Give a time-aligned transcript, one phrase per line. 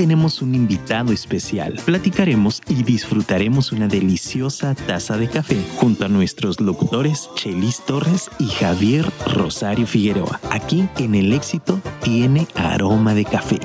[0.00, 1.78] tenemos un invitado especial.
[1.84, 8.46] Platicaremos y disfrutaremos una deliciosa taza de café junto a nuestros locutores Chelis Torres y
[8.46, 10.40] Javier Rosario Figueroa.
[10.50, 13.58] Aquí en El Éxito tiene aroma de café.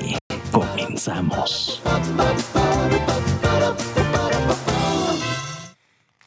[0.52, 1.82] Comenzamos.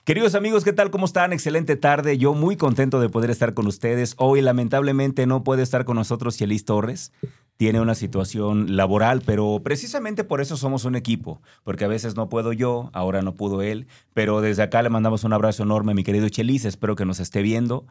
[0.05, 0.89] Queridos amigos, ¿qué tal?
[0.89, 1.33] ¿Cómo están?
[1.33, 2.17] Excelente tarde.
[2.17, 4.15] Yo muy contento de poder estar con ustedes.
[4.17, 7.11] Hoy lamentablemente no puede estar con nosotros Chelis Torres.
[7.59, 12.29] Tiene una situación laboral, pero precisamente por eso somos un equipo, porque a veces no
[12.29, 16.05] puedo yo, ahora no pudo él, pero desde acá le mandamos un abrazo enorme mi
[16.05, 17.85] querido Chelis, espero que nos esté viendo.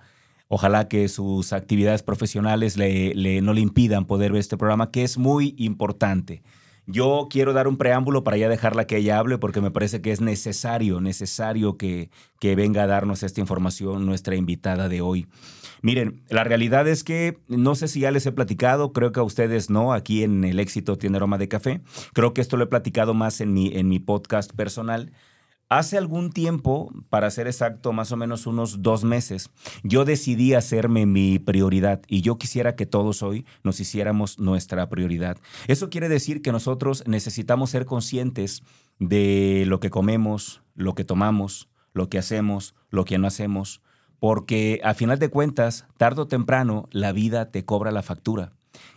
[0.48, 5.04] Ojalá que sus actividades profesionales le, le, no le impidan poder ver este programa, que
[5.04, 6.42] es muy importante.
[6.86, 10.12] Yo quiero dar un preámbulo para ya dejarla que ella hable porque me parece que
[10.12, 12.08] es necesario, necesario que,
[12.40, 15.26] que venga a darnos esta información nuestra invitada de hoy.
[15.82, 19.24] Miren, la realidad es que no sé si ya les he platicado, creo que a
[19.24, 21.80] ustedes no, aquí en El Éxito tiene aroma de café.
[22.12, 25.12] Creo que esto lo he platicado más en mi, en mi podcast personal.
[25.70, 29.50] Hace algún tiempo, para ser exacto, más o menos unos dos meses,
[29.82, 35.36] yo decidí hacerme mi prioridad y yo quisiera que todos hoy nos hiciéramos nuestra prioridad.
[35.66, 38.62] Eso quiere decir que nosotros necesitamos ser conscientes
[38.98, 43.82] de lo que comemos, lo que tomamos, lo que hacemos, lo que no hacemos,
[44.20, 48.52] porque a final de cuentas, tarde o temprano, la vida te cobra la factura.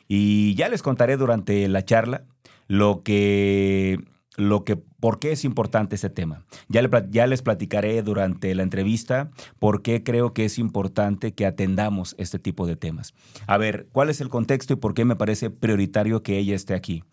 [0.08, 2.24] Y ya les contaré durante la charla
[2.68, 4.00] lo que
[4.38, 6.46] lo que, por qué es importante ese tema.
[6.70, 12.16] Ya, ya, les platicaré durante la entrevista por qué creo que es importante que atendamos
[12.18, 13.14] este tipo de temas.
[13.46, 16.74] A ver, ¿cuál es el contexto y por qué me parece prioritario que ella esté
[16.74, 17.04] aquí?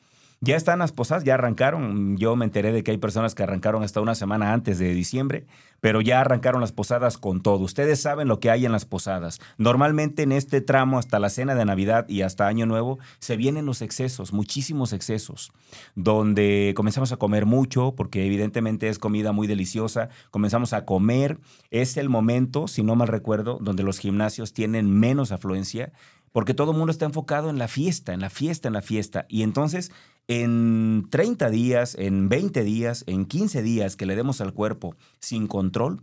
[0.41, 2.17] Ya están las posadas, ya arrancaron.
[2.17, 5.47] Yo me enteré de que hay personas que arrancaron hasta una semana antes de diciembre,
[5.81, 7.65] pero ya arrancaron las posadas con todo.
[7.65, 9.41] Ustedes saben lo que hay en las posadas.
[9.57, 13.67] Normalmente en este tramo, hasta la cena de Navidad y hasta Año Nuevo, se vienen
[13.67, 15.51] los excesos, muchísimos excesos,
[15.97, 20.09] donde comenzamos a comer mucho, porque evidentemente es comida muy deliciosa.
[20.31, 21.41] Comenzamos a comer.
[21.71, 25.93] Es el momento, si no mal recuerdo, donde los gimnasios tienen menos afluencia
[26.31, 29.27] porque todo el mundo está enfocado en la fiesta, en la fiesta, en la fiesta.
[29.29, 29.91] Y entonces,
[30.29, 35.47] en 30 días, en 20 días, en 15 días que le demos al cuerpo sin
[35.47, 36.03] control,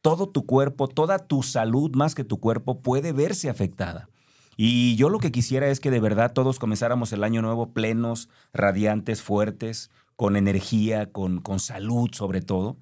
[0.00, 4.08] todo tu cuerpo, toda tu salud más que tu cuerpo puede verse afectada.
[4.56, 8.28] Y yo lo que quisiera es que de verdad todos comenzáramos el año nuevo plenos,
[8.52, 12.78] radiantes, fuertes, con energía, con, con salud sobre todo.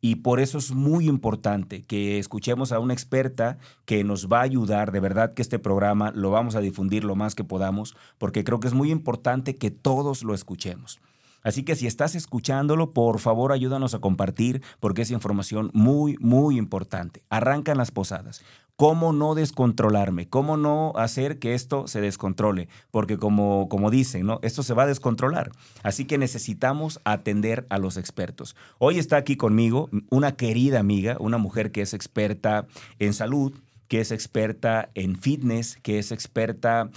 [0.00, 4.42] Y por eso es muy importante que escuchemos a una experta que nos va a
[4.42, 4.92] ayudar.
[4.92, 8.60] De verdad que este programa lo vamos a difundir lo más que podamos, porque creo
[8.60, 11.00] que es muy importante que todos lo escuchemos.
[11.42, 16.58] Así que si estás escuchándolo, por favor ayúdanos a compartir porque es información muy, muy
[16.58, 17.22] importante.
[17.30, 18.42] Arrancan las posadas.
[18.80, 20.28] ¿Cómo no descontrolarme?
[20.28, 22.68] ¿Cómo no hacer que esto se descontrole?
[22.92, 24.38] Porque como, como dicen, ¿no?
[24.42, 25.50] Esto se va a descontrolar.
[25.82, 28.54] Así que necesitamos atender a los expertos.
[28.78, 32.68] Hoy está aquí conmigo una querida amiga, una mujer que es experta
[33.00, 33.52] en salud,
[33.88, 36.90] que es experta en fitness, que es experta,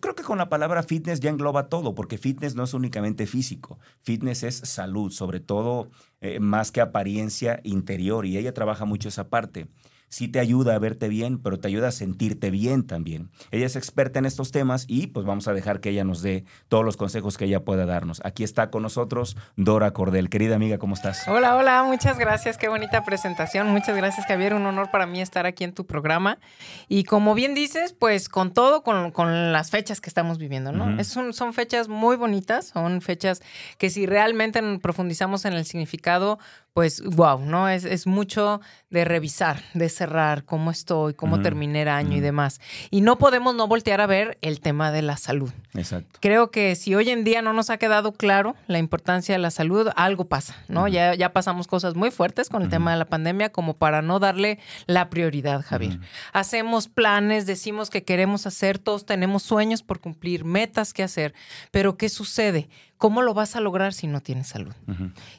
[0.00, 3.78] creo que con la palabra fitness ya engloba todo, porque fitness no es únicamente físico,
[4.02, 9.28] fitness es salud, sobre todo eh, más que apariencia interior, y ella trabaja mucho esa
[9.28, 9.68] parte
[10.08, 13.30] sí te ayuda a verte bien, pero te ayuda a sentirte bien también.
[13.50, 16.44] Ella es experta en estos temas y pues vamos a dejar que ella nos dé
[16.68, 18.20] todos los consejos que ella pueda darnos.
[18.24, 20.28] Aquí está con nosotros Dora Cordel.
[20.28, 21.26] Querida amiga, ¿cómo estás?
[21.28, 22.58] Hola, hola, muchas gracias.
[22.58, 23.68] Qué bonita presentación.
[23.68, 24.54] Muchas gracias, Javier.
[24.54, 26.38] Un honor para mí estar aquí en tu programa.
[26.88, 30.98] Y como bien dices, pues con todo, con, con las fechas que estamos viviendo, ¿no?
[30.98, 33.42] es un, son fechas muy bonitas, son fechas
[33.78, 36.38] que si realmente profundizamos en el significado,
[36.78, 37.68] pues wow, ¿no?
[37.68, 42.60] Es, es, mucho de revisar, de cerrar cómo estoy, cómo terminé el año y demás.
[42.92, 45.50] Y no podemos no voltear a ver el tema de la salud.
[45.74, 46.20] Exacto.
[46.22, 49.50] Creo que si hoy en día no nos ha quedado claro la importancia de la
[49.50, 50.86] salud, algo pasa, ¿no?
[50.86, 54.20] ya, ya pasamos cosas muy fuertes con el tema de la pandemia como para no
[54.20, 55.98] darle la prioridad, Javier.
[56.32, 61.34] Hacemos planes, decimos que queremos hacer, todos tenemos sueños por cumplir, metas que hacer,
[61.72, 62.68] pero ¿qué sucede?
[62.98, 64.74] ¿cómo lo vas a lograr si no tienes salud?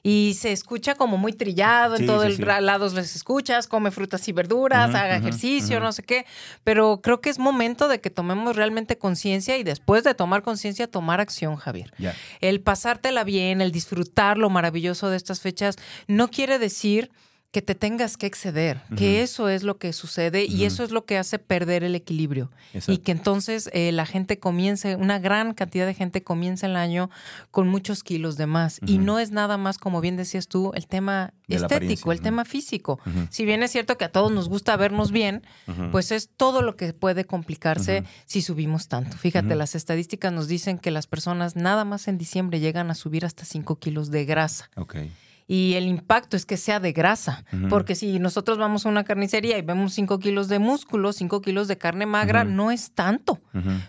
[0.02, 4.32] Y se escucha como muy trillado, en todos sí, lados les escuchas, come frutas y
[4.32, 6.26] verduras, haga ejercicio, no sé qué,
[6.64, 10.88] pero creo que es momento de que tomemos realmente conciencia y después de tomar conciencia,
[10.88, 11.94] tomar acción, Javier.
[12.42, 15.76] El pasártela bien, el disfrutar lo maravilloso de estas fechas,
[16.08, 17.12] no quiere decir
[17.52, 21.06] que te tengas que exceder, que eso es lo que sucede y eso es lo
[21.06, 22.52] que hace perder el equilibrio.
[22.88, 27.10] Y que entonces eh, la gente comience, una gran cantidad de gente comienza el año
[27.50, 28.80] con muchos kilos de más.
[28.86, 33.00] Y no es nada más, como bien decías tú, el tema estético, el tema físico.
[33.32, 35.42] Si bien es cierto que a todos nos gusta vernos bien,
[35.92, 39.18] pues es todo lo que puede complicarse si subimos tanto.
[39.18, 43.26] Fíjate, las estadísticas nos dicen que las personas nada más en diciembre llegan a subir
[43.26, 44.70] hasta 5 kilos de grasa.
[44.76, 45.12] Okay
[45.52, 47.44] y el impacto es que sea de grasa.
[47.70, 51.68] Porque si nosotros vamos a una carnicería y vemos 5 kilos de músculo, 5 kilos
[51.68, 53.42] de carne magra, no es tanto,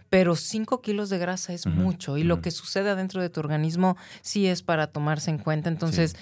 [0.08, 3.98] pero 5 kilos de grasa es mucho y lo que sucede adentro de tu organismo
[4.22, 5.68] sí es para tomarse en cuenta.
[5.68, 6.16] Entonces,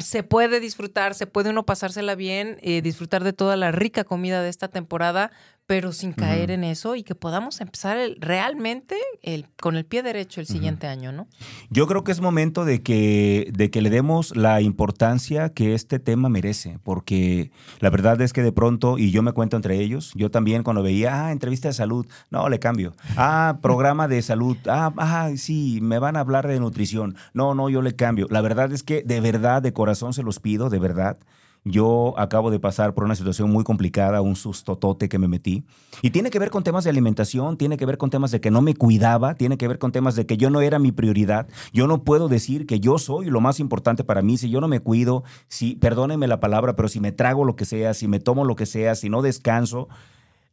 [0.00, 4.42] se puede disfrutar, se puede uno pasársela bien, eh, disfrutar de toda la rica comida
[4.42, 5.32] de esta temporada,
[5.66, 10.40] pero sin caer en eso y que podamos empezar realmente el, con el pie derecho
[10.40, 11.28] el siguiente año, ¿no?
[11.70, 15.98] Yo creo que es momento de que, de que le demos la importancia que este
[15.98, 20.12] tema merece, porque la verdad es que de pronto, y yo me cuento entre ellos,
[20.14, 22.94] yo también cuando veía, ah, entrevista de salud, no, le cambio.
[23.16, 27.16] Ah, programa de salud, ah, ah, sí, me van a hablar de nutrición.
[27.34, 28.26] No, no, yo le cambio.
[28.30, 31.18] La verdad es que de verdad, de corazón se los pido, de verdad
[31.64, 35.64] yo acabo de pasar por una situación muy complicada, un sustotote que me metí.
[36.02, 38.50] Y tiene que ver con temas de alimentación, tiene que ver con temas de que
[38.50, 41.46] no me cuidaba, tiene que ver con temas de que yo no era mi prioridad.
[41.72, 44.68] Yo no puedo decir que yo soy lo más importante para mí si yo no
[44.68, 48.18] me cuido, si, perdónenme la palabra, pero si me trago lo que sea, si me
[48.18, 49.88] tomo lo que sea, si no descanso,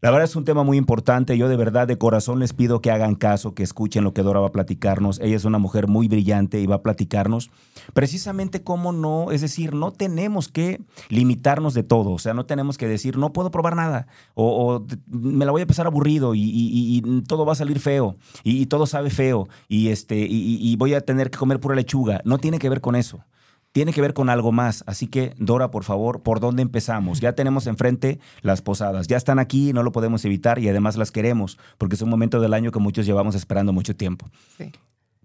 [0.02, 1.38] la verdad es un tema muy importante.
[1.38, 4.40] Yo de verdad de corazón les pido que hagan caso, que escuchen lo que Dora
[4.40, 5.20] va a platicarnos.
[5.20, 7.52] Ella es una mujer muy brillante y va a platicarnos
[7.94, 10.80] precisamente cómo no, es decir, no tenemos que
[11.10, 12.12] limitarnos de todo.
[12.12, 15.68] O sea, no tenemos que decir, no puedo probar nada o, me la voy a
[15.68, 20.76] pasar aburrido y, todo va a salir feo y, todo sabe feo y, este, y
[20.78, 22.22] voy a tener que comer pura lechuga.
[22.24, 23.24] No tiene que ver con eso
[23.72, 24.84] tiene que ver con algo más.
[24.88, 27.20] Así que, Dora, por favor, ¿por dónde empezamos?
[27.20, 29.08] Ya tenemos enfrente las posadas.
[29.08, 32.40] Ya están aquí, no lo podemos evitar y además las queremos, porque es un momento
[32.40, 34.30] del año que muchos llevamos esperando mucho tiempo.
[34.58, 34.72] Sí.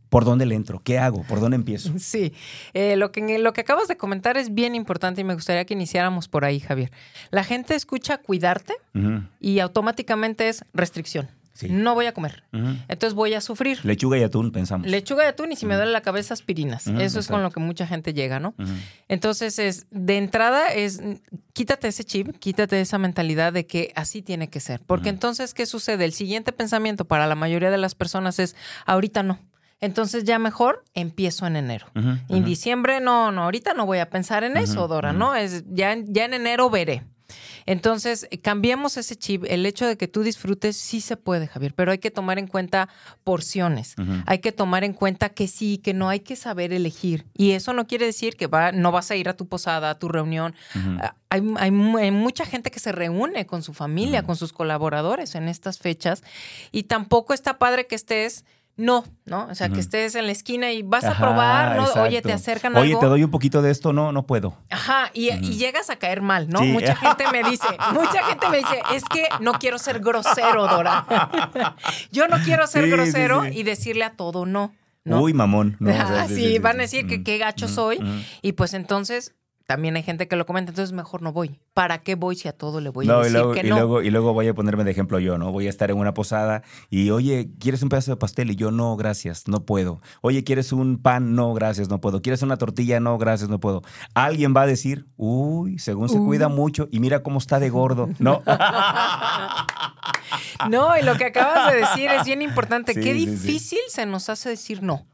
[0.08, 0.80] ¿Por dónde le entro?
[0.84, 1.24] ¿Qué hago?
[1.24, 1.92] ¿Por dónde empiezo?
[1.98, 2.32] Sí,
[2.74, 5.74] eh, lo, que, lo que acabas de comentar es bien importante y me gustaría que
[5.74, 6.92] iniciáramos por ahí, Javier.
[7.30, 8.74] La gente escucha cuidarte
[9.40, 11.28] y automáticamente es restricción.
[11.68, 12.44] No voy a comer.
[12.52, 13.84] Entonces voy a sufrir.
[13.84, 14.88] Lechuga y atún, pensamos.
[14.88, 16.86] Lechuga y atún y si me duele la cabeza, aspirinas.
[16.86, 18.54] Eso es con lo que mucha gente llega, ¿no?
[19.08, 21.00] Entonces, es, de entrada es,
[21.52, 24.80] quítate ese chip, quítate esa mentalidad de que así tiene que ser.
[24.80, 26.04] Porque entonces, ¿qué sucede?
[26.04, 28.56] El siguiente pensamiento para la mayoría de las personas es,
[28.86, 29.38] ahorita no.
[29.80, 31.86] Entonces ya mejor empiezo en enero.
[32.28, 35.34] En diciembre no, no, ahorita no voy a pensar en eso, Dora, ¿no?
[35.34, 37.04] Es ya, ya en enero veré.
[37.66, 39.44] Entonces, eh, cambiemos ese chip.
[39.48, 42.46] El hecho de que tú disfrutes sí se puede, Javier, pero hay que tomar en
[42.46, 42.88] cuenta
[43.22, 43.94] porciones.
[44.26, 47.26] Hay que tomar en cuenta que sí, que no hay que saber elegir.
[47.34, 49.98] Y eso no quiere decir que va, no vas a ir a tu posada, a
[49.98, 50.54] tu reunión.
[51.00, 55.48] Ah, hay, hay, mucha gente que se reúne con su familia, con sus colaboradores en
[55.48, 56.22] estas fechas.
[56.72, 58.44] Y tampoco está padre que estés
[58.76, 59.46] no, ¿no?
[59.46, 62.02] O sea, que estés en la esquina y vas a probar, ¿no?
[62.02, 64.56] Oye, te acercan Oye, te doy un poquito de esto, no, no puedo.
[64.68, 66.60] Ajá, y, llegas a caer mal, ¿no?
[66.62, 71.06] Mucha gente me dice, mucha gente me dice, es que no quiero ser grosero, Dora.
[72.10, 74.72] Yo no quiero ser grosero y decirle a todo no.
[75.04, 75.76] Uy, mamón.
[75.80, 75.92] No,
[76.28, 77.98] sí, van a decir que qué gacho soy.
[78.42, 79.34] Y pues entonces
[79.66, 81.58] también hay gente que lo comenta, entonces mejor no voy.
[81.72, 84.02] ¿Para qué voy si a todo le voy a decir y luego, que y Luego,
[84.02, 85.52] y luego voy a ponerme de ejemplo yo, ¿no?
[85.52, 88.50] Voy a estar en una posada y, oye, ¿quieres un pedazo de pastel?
[88.50, 90.02] Y yo, no, gracias, no puedo.
[90.20, 91.34] Oye, ¿quieres un pan?
[91.34, 92.20] No, gracias, no puedo.
[92.20, 93.00] ¿Quieres una tortilla?
[93.00, 93.82] No, gracias, no puedo.
[94.12, 98.10] Alguien va a decir, uy, según se cuida mucho y mira cómo está de gordo,
[98.18, 98.42] ¿no?
[100.68, 102.94] no, y lo que acabas de decir es bien importante.
[102.94, 105.06] Qué difícil se nos hace decir no.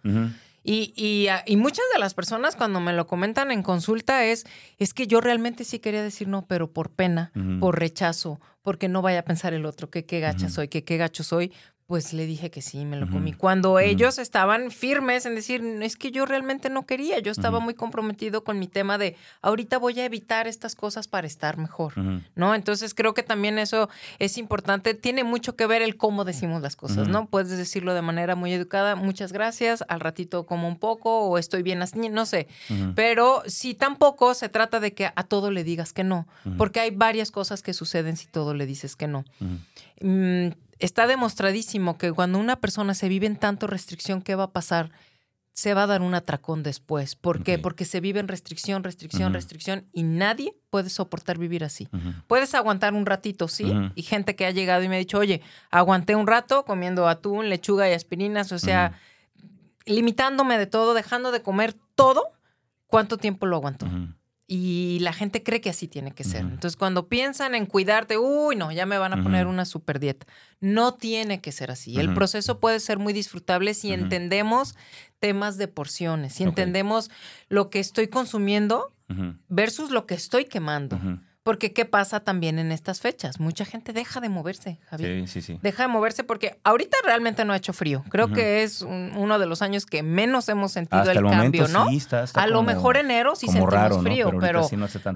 [0.62, 4.44] Y, ah, y, muchas de las personas cuando me lo comentan en consulta es,
[4.78, 9.00] es que yo realmente sí quería decir no, pero por pena, por rechazo, porque no
[9.00, 11.52] vaya a pensar el otro que qué gacha soy, que qué gacho soy,
[11.90, 13.32] pues le dije que sí, me lo comí.
[13.32, 17.74] Cuando ellos estaban firmes en decir, es que yo realmente no quería, yo estaba muy
[17.74, 21.94] comprometido con mi tema de, ahorita voy a evitar estas cosas para estar mejor,
[22.36, 22.54] ¿no?
[22.54, 23.88] Entonces creo que también eso
[24.20, 27.26] es importante, tiene mucho que ver el cómo decimos las cosas, ¿no?
[27.26, 31.64] Puedes decirlo de manera muy educada, muchas gracias, al ratito como un poco o estoy
[31.64, 32.46] bien así, no sé,
[32.94, 36.92] pero si tampoco se trata de que a todo le digas que no, porque hay
[36.92, 39.24] varias cosas que suceden si todo le dices que no
[40.80, 44.90] está demostradísimo que cuando una persona se vive en tanto restricción, ¿qué va a pasar?
[45.52, 47.16] Se va a dar un atracón después.
[47.16, 47.58] ¿Por qué?
[47.58, 51.88] Porque se vive en restricción, restricción, restricción y nadie puede soportar vivir así.
[52.26, 53.72] Puedes aguantar un ratito, sí.
[53.94, 57.50] Y gente que ha llegado y me ha dicho, oye, aguanté un rato comiendo atún,
[57.50, 58.98] lechuga y aspirinas, o sea,
[59.84, 62.24] limitándome de todo, dejando de comer todo.
[62.86, 63.86] ¿Cuánto tiempo lo aguantó?
[64.52, 66.40] Y la gente cree que así tiene que ser.
[66.40, 70.26] Entonces, cuando piensan en cuidarte, uy, no, ya me van a poner una super dieta.
[70.58, 71.96] No tiene que ser así.
[72.00, 74.74] El proceso puede ser muy disfrutable si entendemos
[75.20, 77.12] temas de porciones, si entendemos
[77.48, 78.92] lo que estoy consumiendo
[79.48, 80.98] versus lo que estoy quemando.
[81.50, 83.40] Porque ¿qué pasa también en estas fechas?
[83.40, 85.22] Mucha gente deja de moverse, Javier.
[85.22, 85.58] Sí, sí, sí.
[85.60, 88.04] Deja de moverse porque ahorita realmente no ha hecho frío.
[88.08, 91.88] Creo que es uno de los años que menos hemos sentido el, cambio, ¿no?
[91.88, 94.64] Sí, está, está a lo mejor enero sí sentimos raro, frío, pero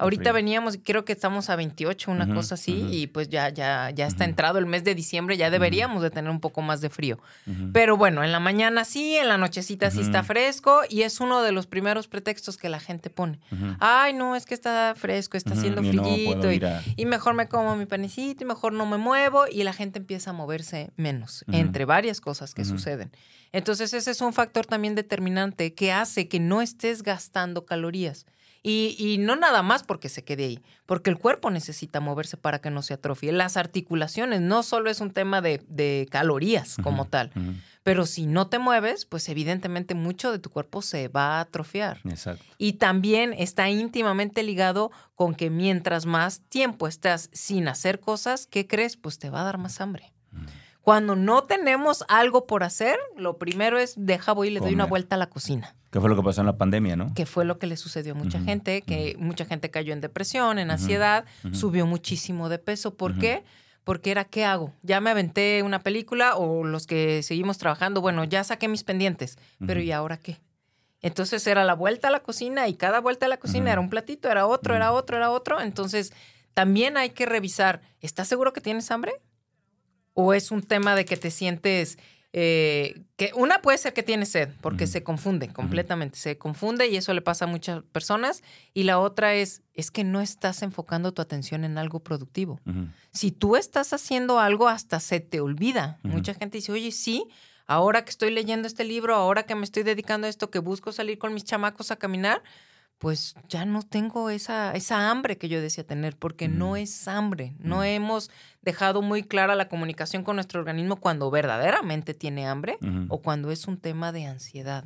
[0.01, 4.09] ahorita, veníamos, creo que estamos a 28, una cosa así, y pues ya, ya, ya
[4.09, 7.21] está entrado el mes de diciembre, ya deberíamos de tener un poco más de frío.
[7.73, 11.43] Pero bueno, en la mañana sí, en la nochecita sí está fresco, y es uno
[11.43, 13.39] de los primeros pretextos que la gente pone.
[13.79, 16.24] Ay, no, es que está fresco, está haciendo frío
[16.97, 20.31] y, mejor me como mi panecito y mejor no me muevo y la gente empieza
[20.31, 23.11] a moverse menos, entre varias cosas que suceden.
[23.53, 28.27] Entonces ese es un factor también determinante que hace que no estés gastando calorías.
[28.67, 32.71] Y, no nada más porque se quede ahí, porque el cuerpo necesita moverse para que
[32.71, 33.31] no se atrofie.
[33.31, 37.31] Las articulaciones no solo es un tema de, calorías como tal,
[37.85, 42.01] pero si no te mueves, pues evidentemente mucho de tu cuerpo se va a atrofiar.
[42.05, 42.43] Exacto.
[42.57, 48.67] Y también está íntimamente ligado con que mientras más tiempo estás sin hacer cosas, ¿qué
[48.67, 48.97] crees?
[48.97, 50.15] Pues te va a dar más hambre.
[50.81, 54.87] Cuando no tenemos algo por hacer, lo primero es deja voy y le doy una
[54.87, 55.77] vuelta a la cocina.
[55.91, 57.13] ¿Qué fue lo que pasó en la pandemia, no?
[57.15, 60.59] Que fue lo que le sucedió a mucha gente, que mucha gente cayó en depresión,
[60.59, 62.95] en ansiedad, subió muchísimo de peso.
[62.95, 63.45] ¿Por qué?
[63.85, 64.73] Porque era, ¿qué hago?
[64.83, 69.37] Ya me aventé una película o los que seguimos trabajando, bueno, ya saqué mis pendientes,
[69.67, 70.41] pero ¿y ahora qué?
[71.03, 73.91] Entonces era la vuelta a la cocina y cada vuelta a la cocina era un
[73.91, 75.61] platito, era otro, era otro, era otro.
[75.61, 76.15] Entonces
[76.55, 79.21] también hay que revisar, ¿estás seguro que tienes hambre?
[80.15, 81.99] o es un tema de que te sientes...
[82.37, 86.97] Eh, que una puede ser que tienes sed, porque se confunde completamente, se confunde y
[86.97, 88.43] eso le pasa a muchas personas.
[88.73, 92.59] Y la otra es, es que no estás enfocando tu atención en algo productivo.
[93.13, 96.01] Si tú estás haciendo algo, hasta se te olvida.
[96.03, 97.25] Mucha gente dice, oye, sí,
[97.69, 100.91] ahora que estoy leyendo este libro, ahora que me estoy dedicando a esto, que busco
[100.91, 102.43] salir con mis chamacos a caminar,
[102.99, 106.77] pues ya no tengo esa, esa hambre que yo decía tener, porque no mm.
[106.77, 107.55] es hambre.
[107.59, 107.85] No mm.
[107.85, 108.31] hemos
[108.63, 113.67] dejado muy clara la comunicación con nuestro organismo cuando verdaderamente tiene hambre o cuando es
[113.67, 114.85] un tema de ansiedad.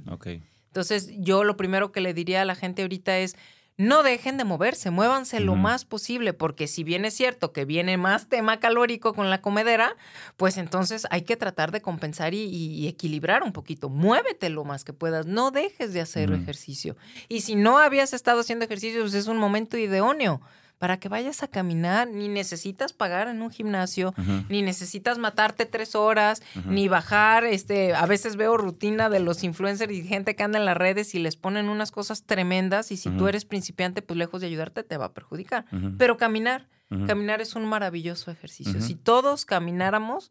[0.66, 3.36] Entonces, yo lo primero que le diría a la gente ahorita es,
[3.78, 7.96] no dejen de moverse, muévanse lo más posible, porque si bien es cierto que viene
[7.96, 9.94] más tema calórico con la comedera,
[10.36, 13.88] pues entonces hay que tratar de compensar y, equilibrar un poquito.
[13.88, 16.96] Muévete lo más que puedas, no dejes de hacer ejercicio.
[17.28, 20.40] Y si no habías estado haciendo ejercicio, pues es un momento idóneo
[20.78, 24.14] para que vayas a caminar, ni necesitas pagar en un gimnasio,
[24.48, 29.92] ni necesitas matarte tres horas, ni bajar, este, a veces veo rutina de los influencers
[29.92, 33.10] y gente que anda en las redes y les ponen unas cosas tremendas y si
[33.10, 35.64] tú eres principiante, pues lejos de ayudarte te va a perjudicar.
[35.98, 36.68] Pero caminar,
[37.06, 38.80] caminar es un maravilloso ejercicio.
[38.80, 40.30] Si todos camináramos,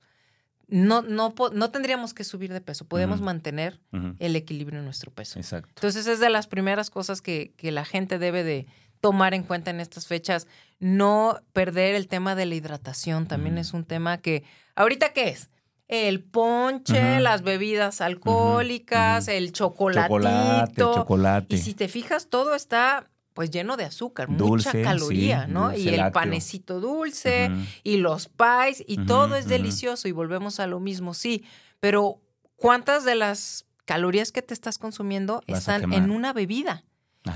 [0.69, 3.81] no, no, no tendríamos que subir de peso, podemos mantener
[4.19, 5.39] el equilibrio en nuestro peso.
[5.39, 5.69] Exacto.
[5.75, 8.67] Entonces es de las primeras cosas que, que la gente debe de,
[8.99, 10.47] tomar en cuenta en estas fechas.
[10.79, 14.43] No perder el tema de la hidratación también es un tema que,
[14.75, 15.49] ¿ahorita qué es?
[15.87, 20.13] El ponche, las bebidas alcohólicas, el chocolatito.
[20.15, 21.55] Chocolate, chocolate.
[21.55, 25.71] Y si te fijas, todo está pues lleno de azúcar, mucha caloría, ¿no?
[25.71, 27.51] y el panecito dulce
[27.83, 31.45] y los pies y todo es delicioso y volvemos a lo mismo, sí,
[31.79, 32.19] pero
[32.55, 36.83] ¿cuántas de las calorías que te estás consumiendo están en una bebida?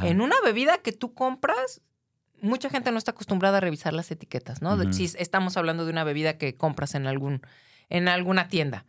[0.04, 1.82] En una bebida que tú compras,
[2.42, 4.92] mucha gente no está acostumbrada a revisar las etiquetas, ¿no?
[4.94, 7.42] Si estamos hablando de una bebida que compras en, algún,
[7.90, 8.86] en alguna tienda.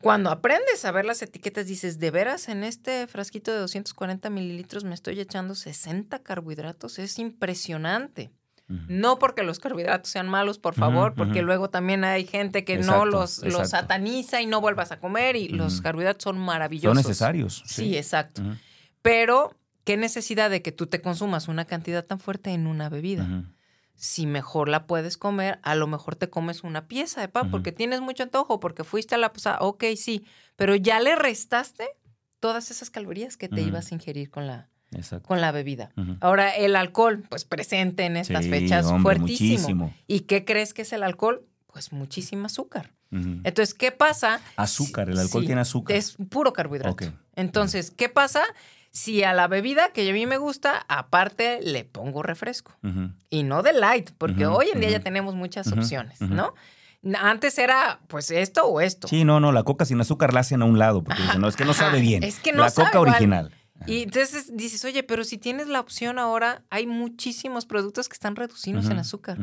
[0.00, 4.84] Cuando aprendes a ver las etiquetas, dices, ¿de veras en este frasquito de 240 mililitros
[4.84, 6.98] me estoy echando 60 carbohidratos?
[6.98, 8.30] Es impresionante.
[8.66, 13.04] No porque los carbohidratos sean malos, por favor, porque luego también hay gente que no
[13.04, 16.96] los, los, sataniza y no vuelvas a comer y los carbohidratos son maravillosos.
[16.96, 17.62] Son necesarios.
[17.66, 18.42] Sí, exacto.
[19.02, 23.44] Pero ¿Qué necesidad de que tú te consumas una cantidad tan fuerte en una bebida?
[23.96, 27.70] Si mejor la puedes comer, a lo mejor te comes una pieza de pan porque
[27.70, 30.24] tienes mucho antojo, porque fuiste a la posada, ok, sí,
[30.56, 31.86] pero ya le restaste
[32.40, 34.68] todas esas calorías que te ibas a ingerir con la,
[35.22, 35.92] con la bebida.
[36.20, 39.94] Ahora, el alcohol, pues presente en estas fechas, fuertísimo.
[40.06, 41.46] ¿Y qué crees que es el alcohol?
[41.66, 42.92] Pues muchísimo azúcar.
[43.10, 44.40] Entonces, ¿qué pasa?
[44.56, 45.96] Azúcar, el alcohol tiene azúcar.
[45.96, 47.12] Es puro carbohidrato.
[47.36, 48.42] Entonces, ¿qué pasa?
[48.94, 52.76] Si a la bebida que a mí me gusta, aparte le pongo refresco.
[53.28, 56.54] Y no de light, porque hoy en día ya tenemos muchas opciones, ¿no?
[57.20, 59.08] Antes era, pues, esto o esto.
[59.08, 61.48] Sí, no, no, la coca sin azúcar la hacen a un lado, porque dicen, no,
[61.48, 62.22] es que no sabe bien.
[62.22, 63.52] Es que no La coca original.
[63.86, 68.36] Y entonces dices, oye, pero si tienes la opción ahora, hay muchísimos productos que están
[68.36, 69.38] reducidos en azúcar.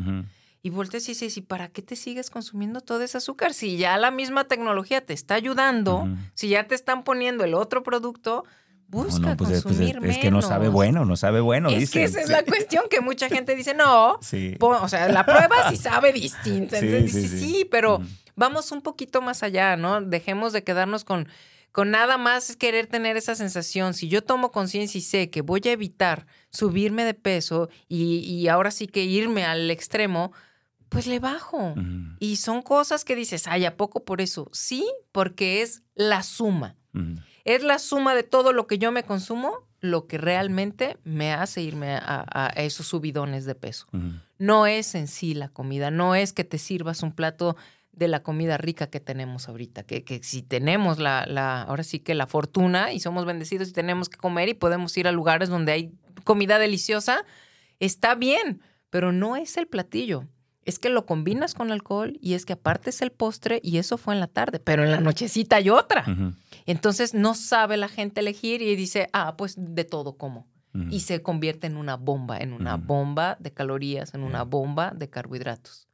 [0.62, 3.52] Y volteas y dices, ¿y para qué te sigues consumiendo todo ese azúcar?
[3.52, 7.82] Si ya la misma tecnología te está ayudando, si ya te están poniendo el otro
[7.82, 8.44] producto,
[8.92, 11.78] busca no, pues, es- pues, consumir es, que no sabe bueno, no sabe bueno, es
[11.80, 11.92] dice.
[11.98, 12.32] que esa es Sí.
[12.32, 14.56] la cuestión que mucha gente dice, no, Sí.
[14.60, 16.76] o sea, la prueba sí sabe distinta.
[16.80, 17.68] Sí, Entonces sí, dices, sí.
[17.70, 18.00] pero
[18.36, 20.00] vamos un poquito más allá, ¿no?
[20.02, 21.26] Dejemos de quedarnos con,
[21.72, 23.94] con nada más querer tener esa sensación.
[23.94, 28.48] Si yo tomo conciencia y sé que voy a evitar subirme de peso y, y
[28.48, 30.32] ahora sí que irme al extremo,
[30.90, 31.74] pues le bajo.
[32.20, 34.50] Y son cosas que dices, ay, ¿a poco por eso?
[34.52, 36.76] Sí, porque es la suma.
[37.44, 41.62] Es la suma de todo lo que yo me consumo, lo que realmente me hace
[41.62, 43.86] irme a, a esos subidones de peso.
[44.38, 47.56] No es en sí la comida, no es que te sirvas un plato
[47.92, 51.98] de la comida rica que tenemos ahorita, que, que si tenemos la, la, ahora sí
[51.98, 55.50] que la fortuna y somos bendecidos y tenemos que comer y podemos ir a lugares
[55.50, 55.92] donde hay
[56.24, 57.24] comida deliciosa,
[57.80, 60.26] está bien, pero no es el platillo.
[60.64, 63.98] Es que lo combinas con alcohol y es que aparte es el postre y eso
[63.98, 66.04] fue en la tarde, pero en la nochecita hay otra.
[66.66, 70.46] Entonces no sabe la gente elegir y dice, ah, pues de todo como.
[70.88, 75.10] Y se convierte en una bomba, en una bomba de calorías, en una bomba de
[75.10, 75.88] carbohidratos.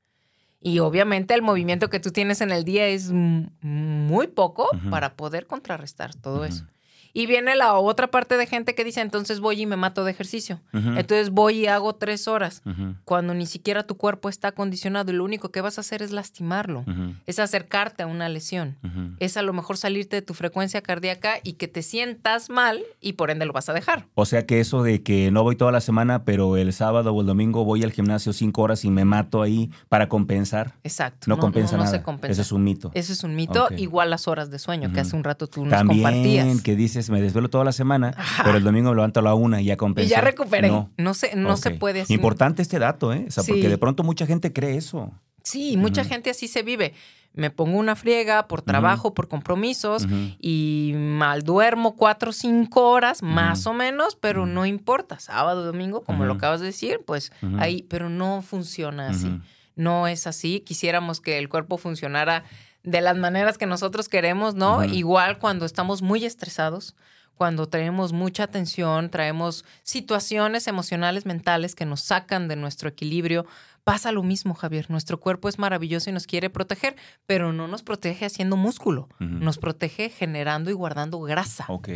[0.61, 5.47] Y obviamente el movimiento que tú tienes en el día es muy poco para poder
[5.47, 6.65] contrarrestar todo eso.
[7.13, 10.11] Y viene la otra parte de gente que dice, entonces voy y me mato de
[10.13, 10.61] ejercicio.
[10.73, 12.63] Entonces voy y hago tres horas,
[13.05, 16.11] cuando ni siquiera tu cuerpo está acondicionado y lo único que vas a hacer es
[16.13, 16.85] lastimarlo,
[17.27, 18.77] es acercarte a una lesión
[19.21, 23.15] es a lo mejor salirte de tu frecuencia cardíaca y que te sientas mal y
[23.15, 24.07] por ende lo vas a dejar.
[24.15, 27.21] O sea que eso de que no voy toda la semana, pero el sábado o
[27.21, 31.27] el domingo voy al gimnasio cinco horas y me mato ahí para compensar, Exacto.
[31.29, 31.97] no, compensa no nada.
[31.97, 32.33] se compensa.
[32.33, 32.91] Eso es un mito.
[32.95, 35.71] Eso es un mito, igual las horas de sueño que hace un rato tú nos
[35.73, 36.63] También compartías.
[36.63, 36.77] que
[37.11, 38.45] me desvelo toda la semana, Ajá.
[38.45, 40.11] pero el domingo me levanto a la una y ya Y compensé.
[40.11, 40.69] ya recuperé.
[40.69, 40.91] No.
[40.97, 42.15] No, se, no se puede así.
[42.15, 43.25] Importante este dato, ¿eh?
[43.29, 45.11] O sea, porque de pronto mucha gente cree eso.
[45.43, 46.93] Sí, mucha gente así se vive.
[47.35, 50.07] Me pongo una friega por trabajo, por compromisos
[50.41, 55.21] y mal duermo cuatro o cinco horas, más o menos, pero no importa.
[55.21, 59.41] Sábado, domingo, como lo acabas de decir, pues ahí, pero no funciona así.
[59.77, 60.61] No es así.
[60.61, 62.43] Quisiéramos que el cuerpo funcionara
[62.83, 64.85] de las maneras que nosotros queremos, ¿no?
[64.85, 66.95] Igual cuando estamos muy estresados,
[67.39, 73.47] cuando traemos mucha tensión, traemos situaciones emocionales, mentales que nos sacan de nuestro equilibrio.
[73.85, 74.91] Pasa lo mismo, Javier.
[74.91, 79.09] Nuestro cuerpo es maravilloso y nos quiere proteger, pero no nos protege haciendo músculo.
[79.21, 81.65] Nos protege generando y guardando grasa.
[81.69, 81.89] Ok.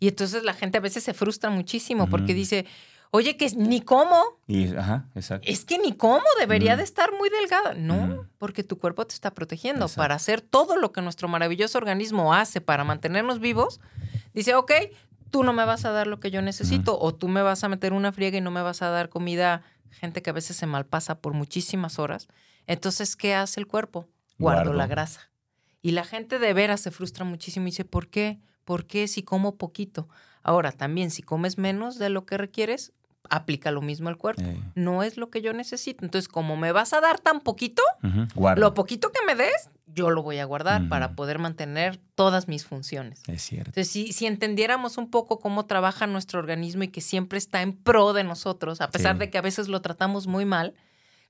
[0.00, 2.66] Y entonces la gente a veces se frustra muchísimo porque dice,
[3.10, 5.46] oye, que ni cómo, Y, ajá, exacto.
[5.48, 6.78] es que ni cómo debería Ujú.
[6.78, 7.74] de estar muy delgada.
[7.74, 8.26] No, Ujú.
[8.38, 9.86] porque tu cuerpo te está protegiendo.
[9.86, 9.98] Exacto.
[10.02, 13.80] Para hacer todo lo que nuestro maravilloso organismo hace para mantenernos vivos,
[14.34, 14.72] dice, ok,
[15.30, 17.68] tú no me vas a dar lo que yo necesito o tú me vas a
[17.68, 19.62] meter una friega y no me vas a dar comida.
[19.90, 22.28] Gente que a veces se malpasa por muchísimas horas.
[22.66, 24.08] Entonces, ¿qué hace el cuerpo?
[24.38, 24.72] Guardo, Guardo.
[24.74, 25.30] la grasa.
[25.82, 28.38] Y la gente de veras se frustra muchísimo y dice, ¿por qué?
[28.64, 30.08] ¿Por qué si como poquito?
[30.42, 32.92] Ahora, también si comes menos de lo que requieres,
[33.30, 36.04] aplica lo mismo al cuerpo Eh, no es lo que yo necesito.
[36.04, 37.82] Entonces, como me vas a dar tan poquito,
[38.56, 42.64] lo poquito que me des, yo lo voy a guardar para poder mantener todas mis
[42.64, 43.22] funciones.
[43.26, 43.70] Es cierto.
[43.70, 47.72] Entonces, si, si entendiéramos un poco cómo trabaja nuestro organismo y que siempre está en
[47.72, 49.18] pro de nosotros, a pesar Sí.
[49.20, 50.74] de que a veces lo tratamos muy mal,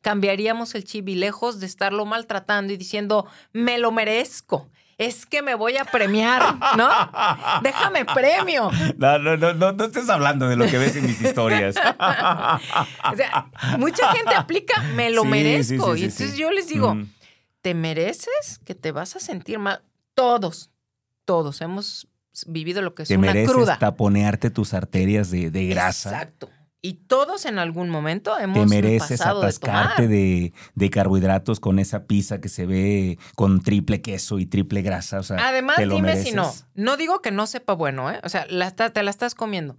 [0.00, 4.68] cambiaríamos el chip y lejos de estarlo maltratando y diciendo, me lo merezco.
[5.00, 6.88] Es que me voy a premiar, ¿no?
[7.62, 8.70] Déjame premio.
[8.98, 11.74] No, no, no, no, no estés hablando de lo que ves en mis historias.
[13.12, 15.94] O sea, mucha gente aplica, me lo Sí, merezco.
[15.94, 17.06] sí, sí, y entonces yo les digo, Ujú.
[17.62, 19.82] ¿te mereces que te vas a sentir mal?
[20.14, 20.70] Todos,
[21.24, 22.06] todos hemos
[22.46, 23.78] vivido lo que es Te una mereces cruda.
[23.78, 26.10] taponearte tus arterias de, de grasa.
[26.10, 26.50] Exacto.
[26.82, 31.78] Y todos en algún momento hemos Te mereces pasado de atascarte de, de carbohidratos con
[31.78, 35.18] esa pizza que se ve con triple queso y triple grasa.
[35.18, 36.30] O sea, Además, ¿te lo dime mereces?
[36.30, 36.52] si no.
[36.74, 38.20] No digo que no sepa bueno, ¿eh?
[38.24, 39.76] O sea, la te la estás comiendo.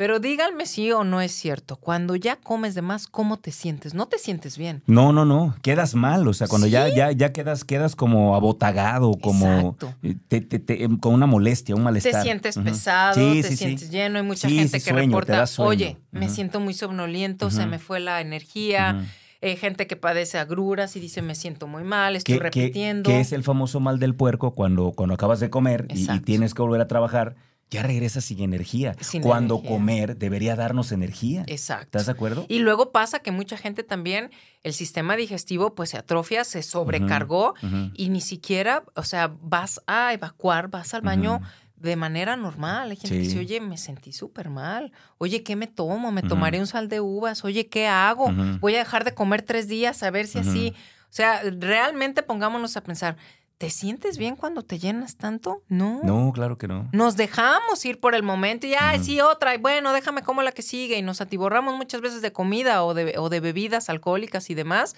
[0.00, 1.76] Pero díganme si o no es cierto.
[1.76, 3.92] Cuando ya comes de más, ¿cómo te sientes?
[3.92, 4.82] No te sientes bien.
[4.86, 5.54] No, no, no.
[5.60, 6.26] Quedas mal.
[6.26, 6.94] O sea, cuando ya, ¿Sí?
[6.96, 11.74] ya, ya quedas, quedas como abotagado, como eh, te- te- te- em, con una molestia,
[11.74, 12.12] un malestar.
[12.14, 13.64] Te sientes pesado, Sí, te sí, sí.
[13.64, 14.16] sientes lleno.
[14.18, 18.00] Hay mucha Sí, gente que sueño, reporta, oye, me siento muy somnoliento, se me fue
[18.00, 19.04] la energía.
[19.42, 23.10] Eh, gente que padece agruras y dice, me siento muy mal, estoy ¿Qué, qué- repitiendo.
[23.10, 26.62] qué es el famoso mal del puerco cuando, cuando acabas de comer y- tienes que
[26.62, 27.36] volver a trabajar?
[27.70, 28.96] Ya regresas sin energía.
[29.00, 29.70] Sin cuando energía.
[29.70, 31.44] comer debería darnos energía.
[31.46, 31.98] Exacto.
[31.98, 32.46] ¿Estás de acuerdo?
[32.48, 34.30] Y luego pasa que mucha gente también,
[34.62, 37.54] el sistema digestivo pues se atrofia, se sobrecargó
[37.94, 41.40] y ni siquiera, o sea, vas a evacuar, vas al baño
[41.76, 42.90] de manera normal.
[42.90, 44.92] Hay gente que dice, oye, me sentí súper mal.
[45.18, 46.12] Oye, ¿qué me tomo?
[46.12, 47.44] ¿Me tomaré un sal de uvas?
[47.44, 48.32] Oye, ¿qué hago?
[48.60, 50.74] Voy a dejar de comer tres días a ver si así.
[51.04, 53.16] O sea, realmente pongámonos a pensar,
[53.60, 55.62] ¿te sientes bien cuando te llenas tanto?
[55.68, 56.00] No.
[56.02, 56.88] No, claro que no.
[56.94, 59.04] Nos dejamos ir por el momento y, ay, Ujú.
[59.04, 60.96] sí, otra, y bueno, déjame como la que sigue.
[60.96, 64.96] Y nos atiborramos muchas veces de comida o de, o de bebidas alcohólicas y demás.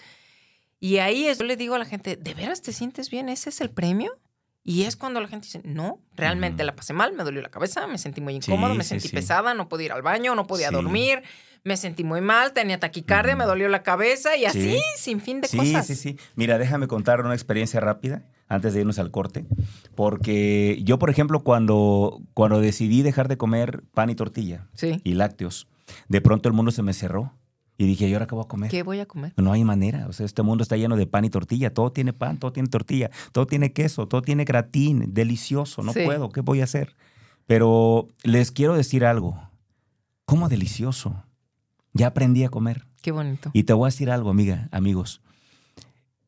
[0.79, 3.29] Y ahí es, yo le digo a la gente, ¿de veras te sientes bien?
[3.29, 4.17] ¿Ese es el premio?
[4.63, 7.89] Y es cuando la gente dice, no, realmente la pasé mal, me dolió la cabeza,
[7.89, 9.15] me sentí muy incómodo, Sí, me sí, sentí sí.
[9.17, 10.75] pesada, no podía ir al baño, no podía Sí.
[10.75, 11.23] dormir,
[11.65, 14.81] me sentí muy mal, tenía taquicardia, me dolió la cabeza y así, Sí.
[14.99, 15.85] sin fin de Sí, cosas.
[15.89, 16.17] sí, sí.
[16.37, 19.45] Mira, déjame contar una experiencia rápida antes de irnos al corte.
[19.95, 25.01] Porque yo, por ejemplo, cuando, cuando decidí dejar de comer pan y tortilla Sí.
[25.05, 25.67] y lácteos,
[26.09, 27.33] de pronto el mundo se me cerró.
[27.79, 28.71] Y dije, ¿y ahora qué voy a comer?
[28.71, 29.33] ¿Qué voy a comer?
[29.37, 30.07] No hay manera.
[30.07, 31.73] O sea, este mundo está lleno de pan y tortilla.
[31.73, 35.13] Todo tiene pan, todo tiene tortilla, todo tiene queso, todo tiene gratín.
[35.15, 35.83] Delicioso.
[35.83, 36.01] No Sí.
[36.05, 36.29] puedo.
[36.31, 36.95] ¿Qué voy a hacer?
[37.47, 39.41] Pero les quiero decir algo.
[40.27, 41.25] ¿Cómo delicioso?
[41.93, 42.87] Ya aprendí a comer.
[43.01, 43.51] Qué bonito.
[43.53, 45.21] Y te voy a decir algo, amiga, amigos.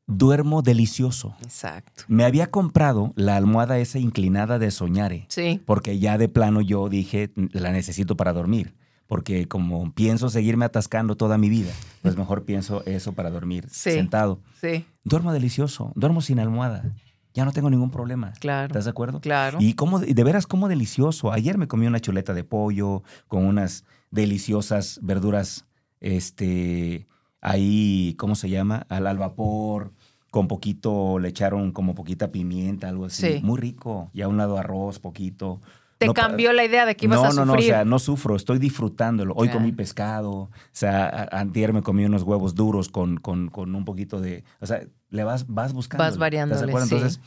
[0.07, 1.35] Duermo delicioso.
[1.43, 2.03] Exacto.
[2.09, 5.61] Me había comprado la almohada esa inclinada de Soñare, Sí.
[5.65, 8.75] porque ya de plano yo dije, la necesito para dormir.
[9.07, 11.71] Porque como pienso seguirme atascando toda mi vida,
[12.03, 13.91] pues mejor pienso eso para dormir Sí.
[13.93, 14.41] sentado.
[14.61, 16.95] Sí, Duermo delicioso, duermo sin almohada.
[17.35, 18.33] Ya no tengo ningún problema.
[18.41, 18.67] claro.
[18.69, 19.21] ¿Estás de acuerdo?
[19.21, 19.59] Claro.
[19.61, 21.33] Y cómo, de veras, cómo delicioso.
[21.33, 25.67] Ayer me comí una chuleta de pollo con unas deliciosas verduras,
[26.01, 27.07] este,
[27.41, 28.87] ahí, ¿cómo se llama?
[28.89, 29.93] Al, al vapor,
[30.35, 33.35] con poquito, le echaron como poquita pimienta, algo así.
[33.35, 33.41] Sí.
[33.45, 34.11] Muy rico.
[34.13, 35.61] Y a un lado arroz, poquito.
[35.99, 37.47] Te No cambió la idea de que ibas no, a no, sufrir.
[37.47, 39.33] no, o sea, no sufro, estoy disfrutándolo.
[39.37, 43.85] Hoy comí pescado, o sea, antier me comí unos huevos duros con, con, con un
[43.85, 46.03] poquito de, o sea, le vas, vas buscando.
[46.03, 46.79] Vas variándole, sí.
[46.83, 47.21] Entonces,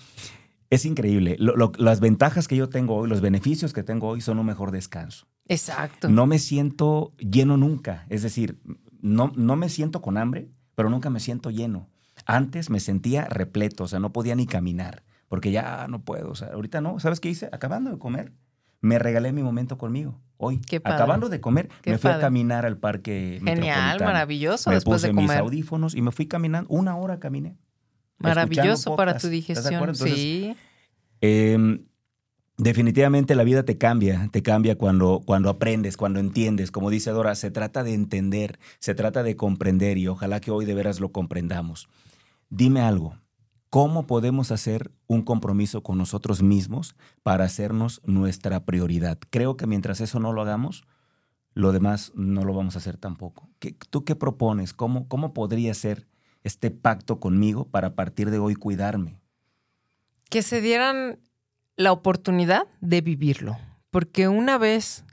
[0.70, 1.38] es increíble.
[1.40, 4.46] Lo- lo- las ventajas que yo tengo hoy, los beneficios que tengo hoy son un
[4.46, 5.28] mejor descanso.
[5.48, 6.10] Exacto.
[6.10, 8.60] No me siento lleno nunca, es decir,
[9.02, 11.88] no, no me siento con hambre, pero nunca me siento lleno.
[12.30, 16.36] Antes me sentía repleto, o sea, no podía ni caminar, porque ya no puedo, o
[16.36, 17.00] sea, ahorita no.
[17.00, 17.48] ¿Sabes qué hice?
[17.54, 18.34] Acabando de comer,
[18.82, 20.20] me regalé mi momento conmigo.
[20.36, 20.96] Hoy, Qué padre.
[20.98, 25.08] acabando de comer, Qué me fui a caminar al parque Genial, maravilloso Me después puse
[25.08, 25.40] de mis comer.
[25.40, 26.70] audífonos y me fui caminando.
[26.70, 27.58] Una hora caminé.
[28.20, 29.74] Maravilloso para tu ¿Estás de digestión.
[29.80, 30.56] Entonces, sí.
[31.22, 31.80] eh,
[32.58, 36.72] definitivamente la vida te cambia, te cambia cuando, cuando aprendes, cuando entiendes.
[36.72, 40.66] Como dice Dora, se trata de entender, se trata de comprender y ojalá que hoy
[40.66, 41.88] de veras lo comprendamos.
[42.50, 43.18] Dime algo,
[43.70, 49.18] ¿cómo podemos hacer un compromiso con nosotros mismos para hacernos nuestra prioridad?
[49.30, 50.84] Creo que mientras eso no lo hagamos,
[51.54, 53.50] lo demás no lo vamos a hacer tampoco.
[53.60, 54.74] ¿Qué- ¿Tú qué propones?
[54.74, 56.08] ¿Cómo, ¿Cómo podría ser
[56.44, 59.20] este pacto conmigo para a partir de hoy cuidarme?
[60.30, 61.20] Que se dieran
[61.76, 63.58] la oportunidad de vivirlo.
[63.90, 65.04] Porque una vez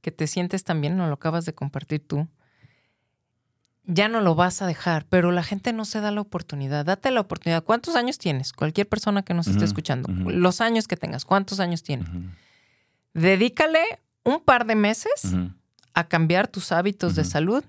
[0.00, 2.28] que te sientes tan bien, no lo acabas de compartir tú,
[3.84, 6.84] ya no lo vas a dejar, pero la gente no se da la oportunidad.
[6.84, 7.64] Date la oportunidad.
[7.64, 8.52] ¿Cuántos años tienes?
[8.52, 10.08] Cualquier persona que nos esté escuchando.
[10.30, 11.24] Los años que tengas.
[11.24, 12.08] ¿Cuántos años tienes?
[13.14, 13.80] Dedícale
[14.24, 15.34] un par de meses
[15.94, 17.64] a cambiar tus hábitos de salud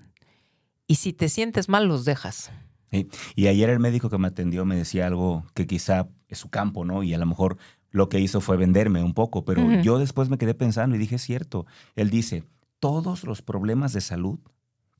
[0.86, 2.52] y si te sientes mal, los dejas.
[2.90, 3.08] Sí.
[3.34, 6.84] Y ayer el médico que me atendió me decía algo que quizá es su campo,
[6.84, 7.02] ¿no?
[7.02, 7.56] Y a lo mejor
[7.90, 11.16] lo que hizo fue venderme un poco, pero yo después me quedé pensando y dije,
[11.16, 11.66] es cierto.
[11.94, 12.44] Él dice,
[12.80, 14.38] todos los problemas de salud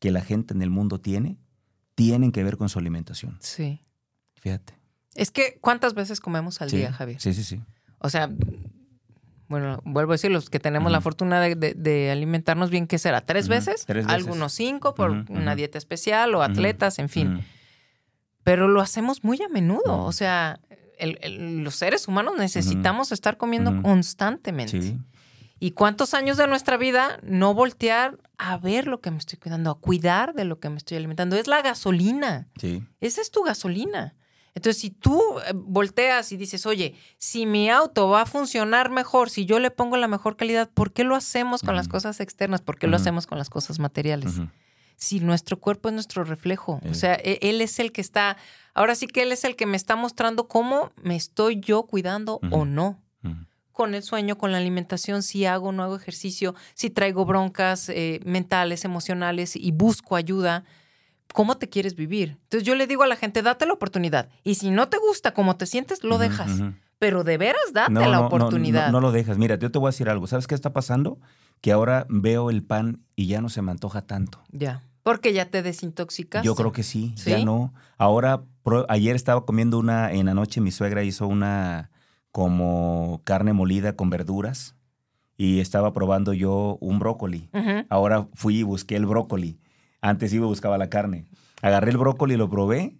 [0.03, 1.39] que la gente en el mundo tiene,
[1.95, 3.39] tienen que ver con su alimentación.
[3.41, 3.85] Sí.
[4.35, 4.75] Fíjate.
[5.15, 7.21] Es que, ¿cuántas veces comemos al Sí, día, Javier?
[7.21, 7.63] Sí, sí, sí.
[8.01, 8.29] O sea,
[9.49, 12.99] bueno, vuelvo a decir, los que tenemos la fortuna de, de- de alimentarnos bien, ¿qué
[12.99, 13.21] será?
[13.21, 13.85] ¿Tres veces?
[13.87, 14.13] tres veces.
[14.27, 17.45] Algunos cinco por una dieta especial o atletas, en fin.
[18.43, 20.03] Pero lo hacemos muy a menudo.
[20.05, 20.59] O sea,
[20.99, 24.83] el- el- los seres humanos necesitamos estar comiendo constantemente.
[24.83, 24.99] Sí.
[25.63, 29.71] ¿Y cuántos años de nuestra vida no voltear a ver lo que me estoy cuidando,
[29.71, 31.37] a cuidar de lo que me estoy alimentando?
[31.37, 32.49] Es la gasolina.
[32.61, 32.83] Sí.
[33.01, 34.17] Esa es tu gasolina.
[34.57, 39.31] Entonces, si tú eh, volteas y dices, oye, si mi auto va a funcionar mejor,
[39.31, 42.61] si yo le pongo la mejor calidad, ¿por qué lo hacemos con las cosas externas?
[42.61, 44.41] ¿Por qué lo hacemos con las cosas materiales?
[44.97, 46.81] Si nuestro cuerpo es nuestro reflejo.
[46.91, 48.37] O sea, e- él es el que está,
[48.75, 52.41] ahora sí que él es el que me está mostrando cómo me estoy yo cuidando
[52.51, 52.99] o no.
[53.73, 57.89] Con el sueño, con la alimentación, si hago o no hago ejercicio, si traigo broncas
[57.89, 60.65] eh, mentales, emocionales y busco ayuda,
[61.33, 62.39] ¿cómo te quieres vivir?
[62.45, 64.29] Entonces yo le digo a la gente, date la oportunidad.
[64.45, 66.51] Y si no te gusta cómo te sientes, lo dejas.
[66.99, 68.87] Pero de veras, date No, la no, oportunidad.
[68.87, 69.37] No, no lo dejas.
[69.37, 70.27] Mira, yo te voy a decir algo.
[70.29, 71.19] ¿Sabes qué está pasando?
[71.61, 74.43] Que ahora veo el pan y ya no se me antoja tanto.
[74.53, 74.83] Ya.
[75.03, 76.47] Porque ya te desintoxicaste.
[76.47, 77.31] Yo creo que sí, ¿Sí?
[77.31, 77.75] ya no.
[77.99, 78.43] Ahora,
[78.89, 81.91] ayer estaba comiendo una, en la noche mi suegra hizo una
[82.33, 84.75] como carne molida con verduras
[85.37, 87.49] y estaba probando yo un brócoli.
[87.89, 89.61] Ahora fui y busqué el brócoli.
[90.01, 91.27] Antes iba y buscaba la carne.
[91.61, 92.97] Agarré el brócoli, lo probé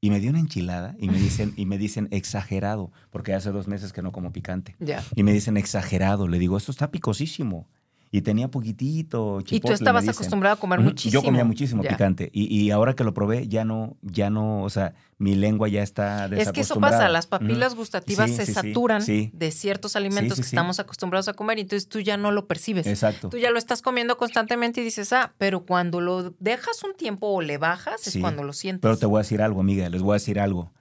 [0.00, 3.66] y me dio una enchilada y me dicen, y me dicen exagerado, porque hace dos
[3.66, 4.76] meses que no como picante.
[4.78, 5.02] Ya.
[5.14, 6.28] Y me dicen exagerado.
[6.28, 7.68] Le digo, esto está picosísimo.
[8.12, 9.40] Y tenía poquitito.
[9.40, 10.14] Y tú chipotle, me estabas dicen.
[10.14, 11.20] acostumbrado a comer muchísimo.
[11.20, 11.90] Yo comía muchísimo Ya.
[11.90, 12.30] picante.
[12.32, 15.82] Y, y ahora que lo probé, ya no, ya no, o sea, mi lengua ya
[15.82, 19.30] está Es que eso pasa, las papilas gustativas Sí, se sí, saturan sí.
[19.32, 22.86] de ciertos alimentos que estamos acostumbrados a comer y entonces tú ya no lo percibes.
[22.86, 23.28] Exacto.
[23.28, 27.26] Tú ya lo estás comiendo constantemente y dices, ah, pero cuando lo dejas un tiempo
[27.28, 28.82] o le bajas es cuando lo sientes.
[28.82, 30.72] Pero te voy a decir algo, amiga, les voy a decir algo.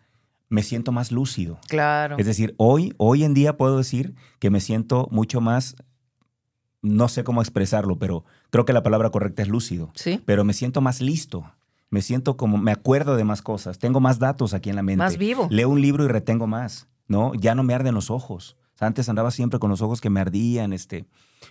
[0.47, 1.59] Me siento más lúcido.
[1.67, 2.17] Claro.
[2.19, 5.75] Es decir, hoy, hoy en día puedo decir que me siento mucho más,
[6.86, 9.91] no sé cómo expresarlo, pero creo que la palabra correcta es lúcido.
[9.95, 10.21] Sí.
[10.26, 11.52] Pero me siento más listo.
[11.89, 13.80] Me siento como, me acuerdo de más cosas.
[13.80, 15.04] Tengo más datos aquí en la mente.
[15.04, 15.48] Más vivo.
[15.50, 17.34] Leo un libro y retengo más, ¿no?
[17.36, 18.58] Ya no me arden los ojos.
[18.76, 21.06] O sea, antes andaba siempre con los ojos que me ardían, este.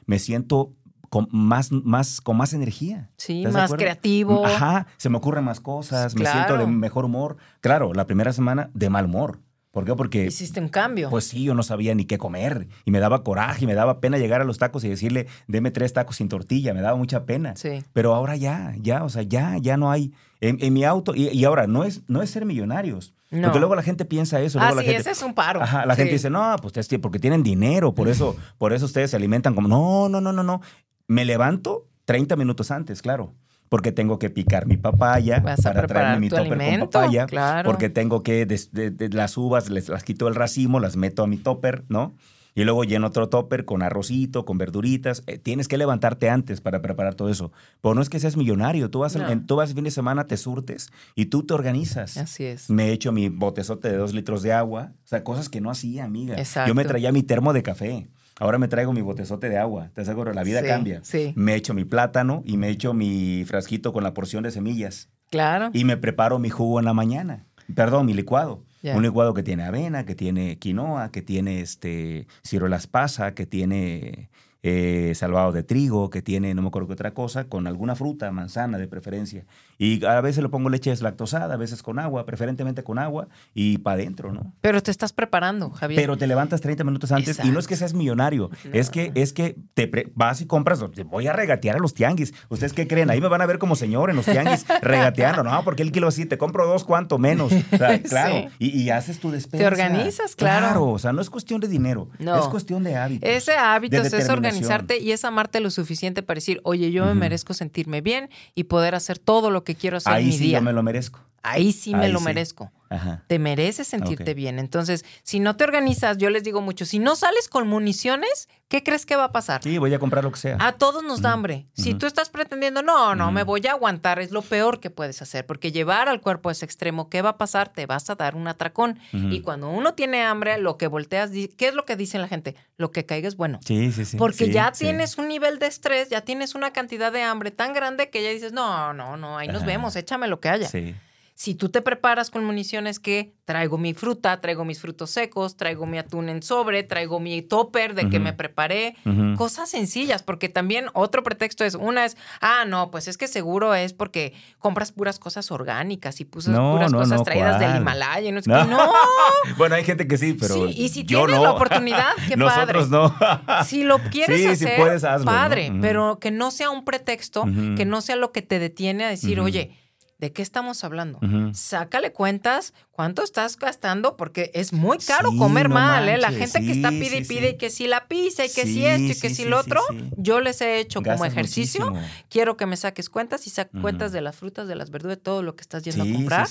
[0.07, 0.73] Me siento
[1.09, 3.11] con más, más, con más energía.
[3.16, 4.44] Sí, ¿Estás de más creativo.
[4.44, 7.37] Ajá, se me ocurren más cosas, me siento de mejor humor.
[7.61, 9.38] Claro, la primera semana de mal humor.
[9.74, 9.94] ¿Por qué?
[9.94, 11.10] Porque Hiciste un cambio.
[11.10, 14.00] pues sí, yo no sabía ni qué comer y me daba coraje y me daba
[14.00, 17.26] pena llegar a los tacos y decirle, deme tres tacos sin tortilla, me daba mucha
[17.26, 17.54] pena.
[17.56, 17.82] sí.
[17.92, 20.12] Pero ahora ya, ya, o sea, ya, ya no hay.
[20.40, 23.14] En, en mi auto, y, y ahora, no es, no es ser millonarios.
[23.30, 23.42] No.
[23.48, 24.60] Porque luego la gente piensa eso.
[24.60, 25.60] Ah, la sí, gente, ese es un paro.
[25.62, 26.02] Ajá, la Sí.
[26.02, 29.16] gente dice, no, pues es que porque tienen dinero, por eso, por eso ustedes se
[29.16, 29.66] alimentan como.
[29.68, 30.60] No, no, no, no, no.
[31.08, 33.32] Me levanto 30 minutos antes, claro.
[33.74, 37.26] Porque tengo que picar mi papaya para traerme mi topper alimento, con papaya.
[37.26, 37.68] claro.
[37.68, 41.24] Porque tengo que, des- de- de las uvas, les, las quito del racimo, las meto
[41.24, 42.14] a mi topper, ¿no?
[42.54, 45.24] Y luego lleno otro topper con arrocito, con verduritas.
[45.26, 47.50] Eh, tienes que levantarte antes para preparar todo eso.
[47.80, 48.90] Pero no es que seas millonario.
[48.90, 49.30] Tú vas, el- No.
[49.30, 52.16] en, tú vas el fin de semana, te surtes y tú te organizas.
[52.16, 52.70] Así es.
[52.70, 54.92] Me he hecho mi botezote de dos litros de agua.
[55.04, 56.37] O sea, cosas que no hacía, amiga.
[56.37, 56.68] Exacto.
[56.68, 58.06] Yo me traía mi termo de café.
[58.40, 59.90] Ahora me traigo mi botezote de agua.
[59.94, 61.01] Te aseguro, la vida Sí, cambia.
[61.05, 61.33] sí.
[61.37, 64.51] Me he hecho mi plátano y me he hecho mi frasquito con la porción de
[64.51, 65.09] semillas.
[65.31, 65.70] Claro.
[65.73, 67.47] Y me preparo mi jugo en la mañana.
[67.75, 68.64] Perdón, mi licuado.
[68.83, 74.29] Un licuado que tiene avena, que tiene quinoa, que tiene este ciruelas pasa, que tiene
[74.62, 78.31] eh, salvado de trigo, que tiene no me acuerdo qué otra cosa, con alguna fruta,
[78.31, 79.47] manzana de preferencia.
[79.78, 83.78] Y a veces le pongo leche deslactosada, a veces con agua, preferentemente con agua y
[83.78, 84.52] para adentro, ¿no?
[84.60, 86.00] Pero te estás preparando, Javier.
[86.00, 89.32] Pero te levantas 30 minutos antes y no es que seas millonario, es que es
[89.32, 92.34] que te vas y compras, voy a regatear a los tianguis.
[92.48, 93.10] ¿Ustedes qué creen?
[93.10, 96.08] Ahí me van a ver como señor en los tianguis regateando, no, porque el kilo
[96.08, 97.52] así, te compro dos, ¿cuánto menos?
[97.72, 98.10] O sea, Sí.
[98.10, 99.58] claro, y, y haces tu despensa.
[99.58, 100.66] Te organizas, claro.
[100.66, 102.38] Claro, o sea, no es cuestión de dinero, No.
[102.38, 103.28] es cuestión de hábitos.
[103.28, 107.14] Ese hábito de es organizarte y es amarte lo suficiente para decir, oye, yo me
[107.14, 110.59] merezco sentirme bien y poder hacer todo lo que quiero hacer Ahí mi sí día.
[110.59, 111.20] yo me lo merezco.
[111.42, 112.24] Ahí sí me Ahí lo sí.
[112.27, 112.70] merezco.
[112.94, 113.24] Ajá.
[113.26, 114.59] Te mereces sentirte bien.
[114.59, 118.83] Entonces, si no te organizas, yo les digo mucho, si no sales con municiones, ¿qué
[118.83, 119.62] crees que va a pasar?
[119.62, 120.57] Sí, voy a comprar lo que sea.
[120.61, 121.66] A todos nos da hambre.
[121.74, 125.22] Si tú estás pretendiendo, no, no, me voy a aguantar, es lo peor que puedes
[125.22, 127.68] hacer, porque llevar al cuerpo a ese extremo, ¿qué va a pasar?
[127.68, 128.98] Te vas a dar un atracón.
[129.12, 132.54] Y cuando uno tiene hambre, lo que volteas, ¿qué es lo que dice la gente?
[132.76, 133.61] Lo que caiga es bueno.
[133.64, 134.16] Sí, sí, sí.
[134.16, 134.85] Porque sí, ya sí.
[134.85, 138.30] tienes un nivel de estrés, ya tienes una cantidad de hambre tan grande que ya
[138.30, 140.68] dices, no, no, no, ahí nos vemos, échame lo que haya.
[140.68, 140.94] Sí.
[141.37, 145.85] Si tú te preparas con municiones que traigo mi fruta, traigo mis frutos secos, traigo
[145.85, 148.94] mi atún en sobre, traigo mi topper de que me preparé,
[149.37, 153.75] cosas sencillas, porque también otro pretexto es, una es, ah, no, pues es que seguro
[153.75, 157.77] es porque compras puras cosas orgánicas y pusas No, puras no, cosas no, traídas del.
[157.79, 158.31] Himalaya.
[158.31, 158.53] No, es que.
[159.57, 161.42] Bueno, hay gente que sí, pero Sí, y si yo tienes no.
[161.42, 163.37] la oportunidad, qué Nosotros padre.
[163.49, 163.64] no.
[163.64, 165.33] Si lo quieres Sí, si hacer, puedes, hazlo, ¿no?
[165.33, 167.44] padre, pero que no sea un pretexto,
[167.77, 169.77] que no sea lo que te detiene a decir, oye,
[170.24, 171.20] ¿de qué estamos hablando?
[171.52, 176.16] Sácale cuentas cuánto estás gastando porque es muy caro Sí, comer no mal, ¿eh?
[176.16, 178.64] La gente que está pide y sí, pide y que si la pizza y que
[178.64, 179.82] si esto y que sí, si lo otro,
[180.16, 181.90] yo les he hecho como ejercicio.
[181.90, 182.24] muchísimo.
[182.30, 185.22] Quiero que me saques cuentas y saques cuentas de las frutas, de las verduras, de
[185.22, 186.48] todo lo que estás yendo a comprar.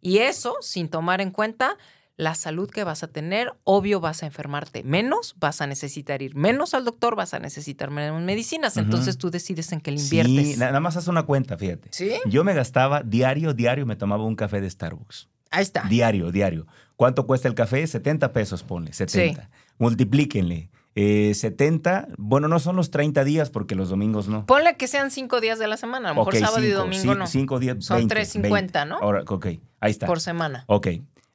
[0.00, 1.78] Y eso sin tomar en cuenta
[2.16, 6.36] la salud que vas a tener, obvio vas a enfermarte menos, vas a necesitar ir
[6.36, 10.52] menos al doctor, vas a necesitar menos medicinas, entonces tú decides en qué le inviertes.
[10.54, 11.88] Sí, na- nada más haz una cuenta, fíjate.
[11.92, 12.12] ¿Sí?
[12.26, 15.28] Yo me gastaba diario, diario me tomaba un café de Starbucks.
[15.50, 15.82] Ahí está.
[15.88, 16.66] Diario, diario.
[16.96, 17.84] ¿Cuánto cuesta el café?
[17.86, 19.50] 70 pesos, ponle, 70.
[19.78, 20.70] Multiplíquenle.
[20.96, 24.46] Eh, 70, bueno, no son los 30 días porque los domingos no.
[24.46, 27.18] Ponle que sean cinco días de la semana, a lo mejor sábado y domingo sí,
[27.18, 27.26] no.
[27.26, 28.84] Cinco días, Son 20, 3.50, 20.
[28.86, 28.98] ¿no?
[28.98, 29.46] Ahora, ok,
[29.80, 30.06] ahí está.
[30.06, 30.64] Por semana.
[30.68, 30.86] Ok,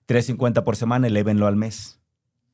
[0.09, 1.99] 3.50 por semana, elévenlo al mes,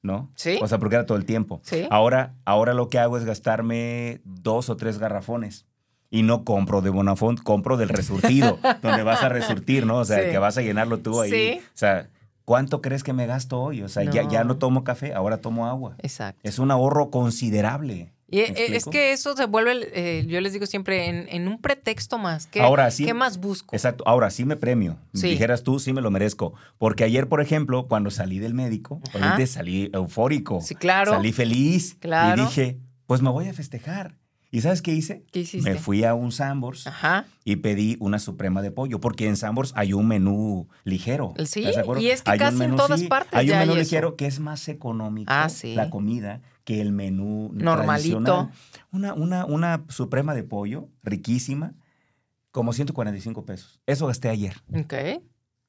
[0.02, 0.30] ¿no?
[0.36, 0.60] Sí.
[0.62, 1.62] O sea, porque era todo el tiempo.
[1.64, 1.88] Sí.
[1.90, 5.66] Ahora, ahora lo que hago es gastarme dos o tres garrafones.
[6.12, 9.98] Y no compro de Bonafont, compro del resurtido, donde vas a resurtir, ¿no?
[9.98, 10.30] O sea, Sí.
[10.32, 11.32] que vas a llenarlo tú ahí.
[11.32, 11.60] Sí.
[11.64, 12.10] O sea,
[12.44, 13.82] ¿cuánto crees que me gasto hoy?
[13.84, 14.50] O sea, Ya, ya No.
[14.50, 15.96] no tomo café, ahora tomo agua.
[16.00, 16.42] Exacto.
[16.44, 18.14] Es un ahorro considerable.
[18.36, 21.48] Y ¿Me eh, es que eso se vuelve, eh, yo les digo siempre, en, en
[21.48, 22.48] un pretexto más.
[22.48, 23.06] ¿Qué, Ahora sí.
[23.06, 23.76] ¿Qué más busco?
[23.76, 24.04] Exacto.
[24.08, 24.98] Ahora sí me premio.
[25.14, 25.30] Sí.
[25.30, 26.54] Dijeras tú, sí me lo merezco.
[26.78, 29.00] Porque ayer, por ejemplo, cuando salí del médico,
[29.48, 30.62] salí eufórico.
[30.62, 31.12] Sí, claro.
[31.12, 31.98] Salí feliz.
[32.00, 32.42] Claro.
[32.42, 34.18] Y dije, pues me voy a festejar.
[34.52, 35.26] ¿Y sabes qué hice?
[35.34, 35.70] ¿Qué hiciste?
[35.70, 37.26] Me fui a un Sambors Ajá.
[37.44, 41.34] y pedí una suprema de pollo, porque en Sambors hay un menú ligero.
[41.46, 41.62] Sí,
[42.00, 43.82] y es que Hay casi en todas sí, partes Hay un ya menú eso.
[43.82, 45.76] ligero que es más económico, Ah, sí.
[45.76, 47.86] la comida, que el menú Normalito.
[47.86, 48.50] tradicional.
[48.92, 51.74] Una, una, una suprema de pollo riquísima,
[52.52, 53.82] como 145 pesos.
[53.86, 54.56] Eso gasté ayer.
[54.74, 54.94] Ok.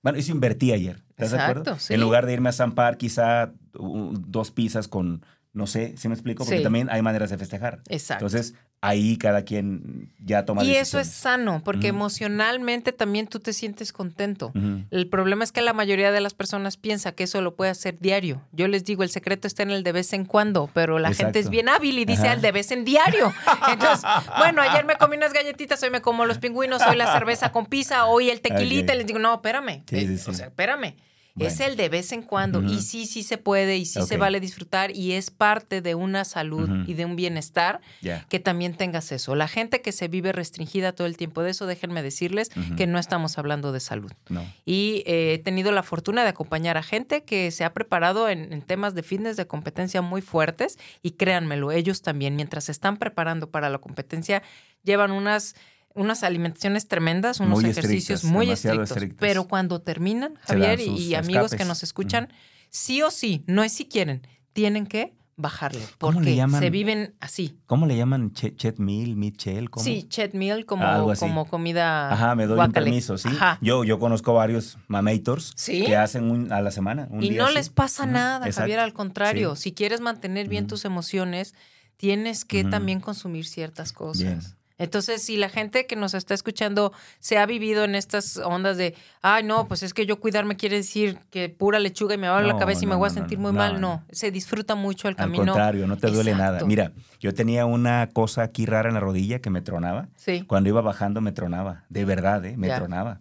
[0.03, 1.03] Bueno, eso invertí ayer.
[1.11, 1.63] ¿Estás de acuerdo?
[1.63, 1.95] Exacto, sí.
[1.95, 5.25] En lugar de irme a Zampar, quizá un- dos pizzas con,
[5.57, 6.45] no sé, ¿sí me explico?
[6.45, 6.63] Porque Sí.
[6.63, 7.81] también hay maneras de festejar.
[7.89, 8.27] Exacto.
[8.27, 13.53] Entonces, ahí cada quien ya toma y eso es sano, porque emocionalmente también tú te
[13.55, 14.53] sientes contento.
[14.91, 17.99] El problema es que la mayoría de las personas piensa que eso lo puede hacer
[17.99, 18.43] diario.
[18.53, 21.39] Yo les digo, el secreto está en el de vez en cuando, pero la gente
[21.39, 22.33] es bien hábil y dice Ajá.
[22.33, 23.33] al de vez en diario.
[23.71, 24.05] Entonces,
[24.39, 27.65] bueno, ayer me comí unas galletitas, hoy me como los pingüinos, hoy la cerveza con
[27.67, 28.95] pizza, hoy el tequilita.
[28.95, 29.83] Y les digo, no, espérame.
[29.89, 30.31] Sí, Eh, sí, sí.
[30.31, 30.95] O sea, espérame.
[31.39, 32.63] Es el de vez en cuando.
[32.63, 36.25] Y sí, sí se puede y sí se vale disfrutar y es parte de una
[36.25, 37.81] salud y de un bienestar
[38.29, 39.35] que también tengas eso.
[39.35, 42.99] La gente que se vive restringida todo el tiempo de eso, déjenme decirles que no
[42.99, 44.13] estamos hablando de salud.
[44.29, 44.45] No.
[44.65, 48.53] Y eh, he tenido la fortuna de acompañar a gente que se ha preparado en,
[48.53, 52.97] en temas de fitness de competencia muy fuertes y créanmelo, ellos también, mientras se están
[52.97, 54.43] preparando para la competencia,
[54.83, 55.55] llevan unas,
[55.97, 58.99] unas alimentaciones tremendas, unos Muy ejercicios estrictas, muy estrictos.
[59.19, 62.29] Pero cuando terminan, Javier y- sus y amigos que nos escuchan,
[62.71, 66.63] sí o sí, no es si quieren, tienen que bajarle, ¿Cómo le porque llaman?
[66.63, 67.59] se viven así.
[67.67, 68.33] ¿Cómo le llaman?
[68.33, 69.69] Che- Chet meal, Mitchell.
[69.77, 71.21] Sí, chet meal como, así.
[71.21, 72.11] como comida.
[72.11, 73.29] Ajá, me doy un permiso, sí.
[73.29, 73.59] Ajá.
[73.61, 75.85] Yo, yo conozco varios mamators ¿Sí?
[75.85, 77.07] que hacen un, a la semana.
[77.11, 77.55] un Y día no así.
[77.57, 78.61] les pasa nada, exacto.
[78.63, 79.57] Javier, al contrario.
[79.57, 79.63] Sí.
[79.65, 81.55] Si quieres mantener bien tus emociones,
[81.99, 84.23] tienes que también consumir ciertas cosas.
[84.23, 84.41] Bien.
[84.79, 88.95] Entonces, si la gente que nos está escuchando se ha vivido en estas ondas de,
[89.23, 92.39] ay, no, pues es que yo cuidarme quiere decir que pura lechuga y me va
[92.39, 94.05] a la No, cabeza y me voy a sentir muy mal, no.
[94.11, 95.45] Se disfruta mucho el Al camino.
[95.47, 96.65] contrario, no te duele nada.
[96.67, 100.09] Mira, yo tenía una cosa aquí rara en la rodilla que me tronaba.
[100.17, 101.85] Sí, Cuando iba bajando me tronaba.
[101.89, 102.57] De verdad, ¿eh?
[102.59, 102.77] Me Ya.
[102.77, 103.21] tronaba.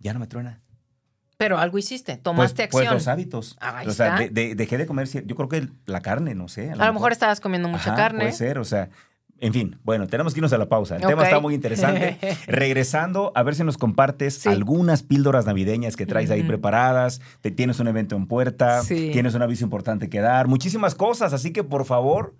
[0.00, 0.60] Ya no me truena.
[1.36, 2.92] pero algo hiciste, Pues, tomaste pues acción.
[2.94, 3.56] los hábitos.
[3.62, 4.18] Ah, ahí o sea, está.
[4.18, 6.70] de- de- dejé de comer, yo creo que la carne, no sé.
[6.70, 8.18] a lo mejor estabas comiendo mucha Ajá, carne.
[8.24, 8.90] Puede ser, o sea,
[9.40, 10.96] en fin, bueno, tenemos que irnos a la pausa.
[10.96, 12.18] El tema está muy interesante.
[12.46, 14.48] Regresando, a ver si nos compartes Sí.
[14.48, 17.20] algunas píldoras navideñas que traes ahí preparadas.
[17.40, 19.10] Te tienes un evento en puerta, Sí.
[19.12, 21.32] tienes un aviso importante que dar, muchísimas cosas.
[21.32, 22.34] Así que por favor,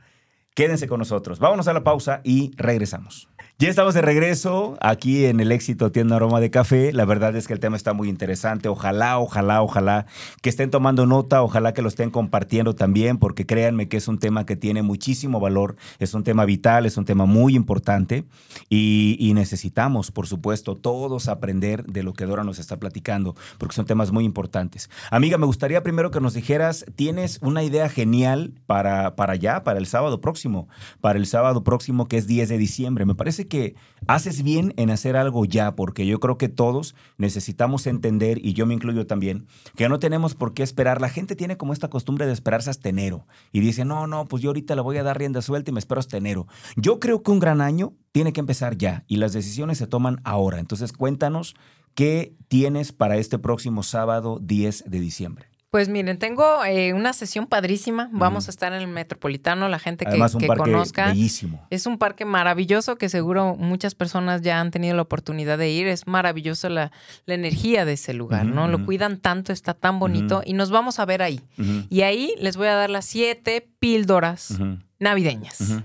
[0.55, 1.39] quédense con nosotros.
[1.39, 3.29] Vámonos a la pausa y regresamos.
[3.61, 6.95] Ya estamos de regreso aquí en el éxito Tienda Aroma de Café.
[6.95, 8.71] La verdad es que el tema está muy interesante.
[8.71, 10.07] Ojalá, ojalá, ojalá
[10.41, 14.19] que estén tomando nota, ojalá que lo estén compartiendo también, porque créanme que es un
[14.19, 18.25] tema que tiene muchísimo valor, es un tema vital, es un tema muy importante
[18.71, 23.85] y, necesitamos, por supuesto, todos aprender de lo que Dora nos está platicando, porque son
[23.85, 24.89] temas muy importantes.
[25.11, 29.79] Amiga, me gustaría primero que nos dijeras, ¿tienes una idea genial para, para allá, para
[29.79, 30.67] el sábado próximo?
[31.03, 33.05] Para el sábado próximo que es 10 de diciembre.
[33.05, 33.75] Me parece que
[34.07, 38.65] haces bien en hacer algo ya, porque yo creo que todos necesitamos entender, y yo
[38.65, 41.03] me incluyo también, que no tenemos por qué esperar.
[41.03, 44.43] La gente tiene como esta costumbre de esperarse hasta enero y dice, no, no, pues
[44.43, 46.47] yo ahorita le voy a dar rienda suelta y me espero hasta enero.
[46.77, 50.21] Yo creo que un gran año tiene que empezar ya y las decisiones se toman
[50.25, 50.61] ahora.
[50.61, 51.55] Entonces cuéntanos
[51.95, 55.50] qué tienes para este próximo sábado 10 de diciembre.
[55.71, 58.09] Pues miren, tengo eh, una sesión padrísima.
[58.13, 61.07] Vamos a estar en el Metropolitano, la gente que, Además, un que parque conozca.
[61.07, 61.65] bellísimo.
[61.71, 65.87] Es un parque maravilloso que seguro muchas personas ya han tenido la oportunidad de ir.
[65.87, 66.91] Es maravilloso la,
[67.25, 68.67] la energía de ese lugar, ¿no?
[68.67, 71.41] Lo cuidan tanto, está tan bonito y nos vamos a ver ahí.
[71.89, 74.59] Y ahí les voy a dar las siete píldoras
[74.99, 75.81] navideñas.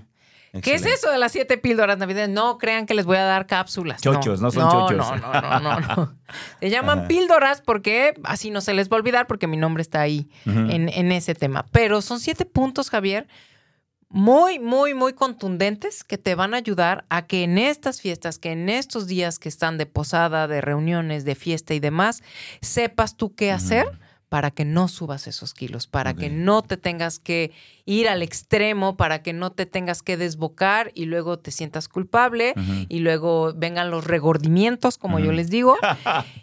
[0.62, 2.30] ¿Qué es eso de las siete píldoras navideñas?
[2.30, 4.00] No crean que les voy a dar cápsulas.
[4.00, 5.20] Chochos, no son no, chochos.
[5.20, 6.14] No, no, no, no, no.
[6.60, 7.08] Se llaman Ajá.
[7.08, 11.12] píldoras porque así no se les va a olvidar porque mi nombre está ahí en
[11.12, 11.66] ese tema.
[11.72, 13.26] Pero son siete puntos, Javier,
[14.08, 18.52] muy, muy, muy contundentes que te van a ayudar a que en estas fiestas, que
[18.52, 22.22] en estos días que están de posada, de reuniones, de fiesta y demás,
[22.60, 23.86] sepas tú qué hacer
[24.28, 27.52] para que no subas esos kilos, para que no te tengas que
[27.84, 32.52] ir al extremo, para que no te tengas que desbocar y luego te sientas culpable
[32.88, 35.76] y luego vengan los regordimientos, como yo les digo.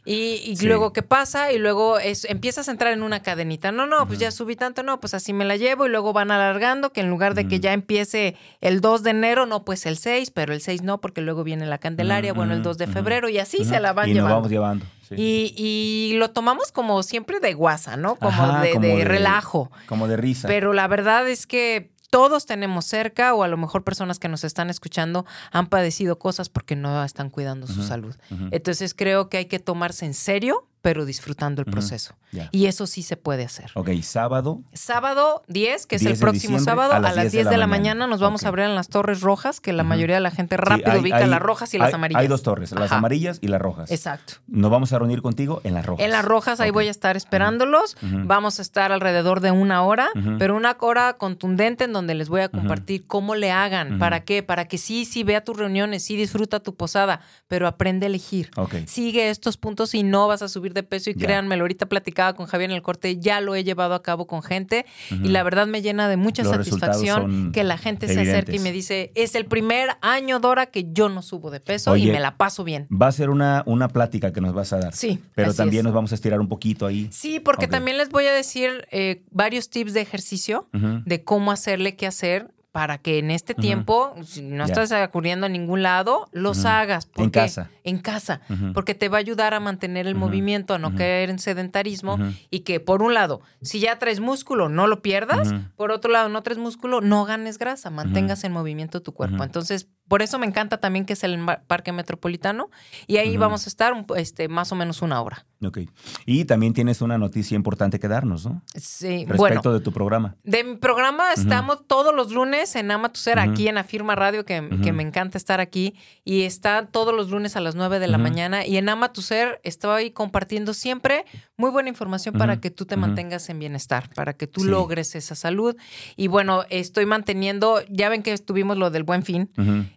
[0.06, 0.66] Y, y Sí.
[0.68, 1.52] luego, ¿qué pasa?
[1.54, 3.72] Y luego es, empiezas a entrar en una cadenita.
[3.72, 5.86] No, no, pues ya subí tanto, no, pues así me la llevo.
[5.86, 9.46] Y luego van alargando, que en lugar de que ya empiece el 2 de enero,
[9.46, 12.64] no, pues el 6, pero el 6 no, porque luego viene la Candelaria, bueno, el
[12.64, 14.30] 2 de febrero, y así se la van y llevando.
[14.30, 14.86] nos vamos llevando.
[15.16, 15.54] Sí.
[15.58, 18.16] Y, y lo tomamos como siempre de guasa, ¿no?
[18.16, 19.72] Como, Ajá, de, como de de- relajo.
[19.88, 20.48] Como de risa.
[20.48, 24.44] Pero la verdad es que todos tenemos cerca o a lo mejor personas que nos
[24.44, 28.16] están escuchando han padecido cosas porque no están cuidando su salud.
[28.52, 32.14] Entonces creo que hay que tomarse en serio pero disfrutando el proceso.
[32.52, 33.72] Y eso sí se puede hacer.
[33.76, 34.60] Ok, sábado.
[34.74, 38.44] Sábado 10, que es el próximo sábado, a las 10, de la, mañana, nos vamos
[38.44, 41.40] a abrir en las torres rojas, que la mayoría de la gente rápido ubica las
[41.40, 42.20] rojas y las amarillas.
[42.20, 43.92] Hay dos torres, las amarillas y las rojas.
[43.92, 44.34] Exacto.
[44.48, 46.04] Nos vamos a reunir contigo en las rojas.
[46.04, 47.96] En las rojas, ahí voy a estar esperándolos.
[48.02, 52.42] Vamos a estar alrededor de una hora, pero una hora contundente en donde les voy
[52.42, 56.18] a compartir cómo le hagan, para qué, para que sí, sí vea tus reuniones, sí
[56.18, 58.52] disfruta tu posada, pero aprende a elegir.
[58.86, 62.46] Sigue estos puntos y no vas a subir de peso y créanme, ahorita platicaba con
[62.46, 65.68] Javier en el corte, ya lo he llevado a cabo con gente y la verdad
[65.68, 69.46] me llena de mucha satisfacción que la gente se acerque y me dice, es el
[69.46, 72.88] primer año, Dora, que yo no subo de peso y me la paso bien.
[72.90, 74.94] Va a ser una, una plática que nos vas a dar.
[74.94, 75.20] Sí.
[75.36, 77.08] Pero también nos vamos a estirar un poquito ahí.
[77.12, 81.96] Sí, porque también les voy a decir eh, varios tips de ejercicio, de cómo hacerle,
[81.96, 86.66] qué hacer para que en este tiempo, si no estás acudiendo a ningún lado, los
[86.66, 87.08] hagas.
[87.16, 87.70] en casa.
[87.84, 88.42] En casa,
[88.74, 92.18] porque te va a ayudar a mantener el movimiento, a no caer en sedentarismo
[92.50, 96.30] y que por un lado, si ya traes músculo, no lo pierdas, por otro lado,
[96.30, 99.44] no traes músculo, no ganes grasa, mantengas en movimiento tu cuerpo.
[99.44, 102.70] Entonces, por eso me encanta también que es el Parque Metropolitano
[103.08, 105.48] y ahí vamos a estar este, más o menos una hora.
[105.66, 105.80] Ok.
[106.28, 108.62] Y también tienes una noticia importante que darnos, ¿no?
[108.76, 109.26] Sí.
[109.28, 110.36] Respecto de tu programa.
[110.44, 114.46] De mi programa estamos todos los lunes en Ama Tu Ser, aquí en Afirma Radio,
[114.46, 115.96] que, me encanta estar aquí.
[116.24, 118.68] Y está todos los lunes a las 9 de la mañana.
[118.68, 121.26] Y en Ama Tu Ser estoy compartiendo siempre
[121.58, 125.34] muy buena información para que tú te mantengas en bienestar, para que tú logres esa
[125.34, 125.76] salud.
[126.18, 129.50] Y bueno, estoy manteniendo, ya ven que estuvimos lo del buen fin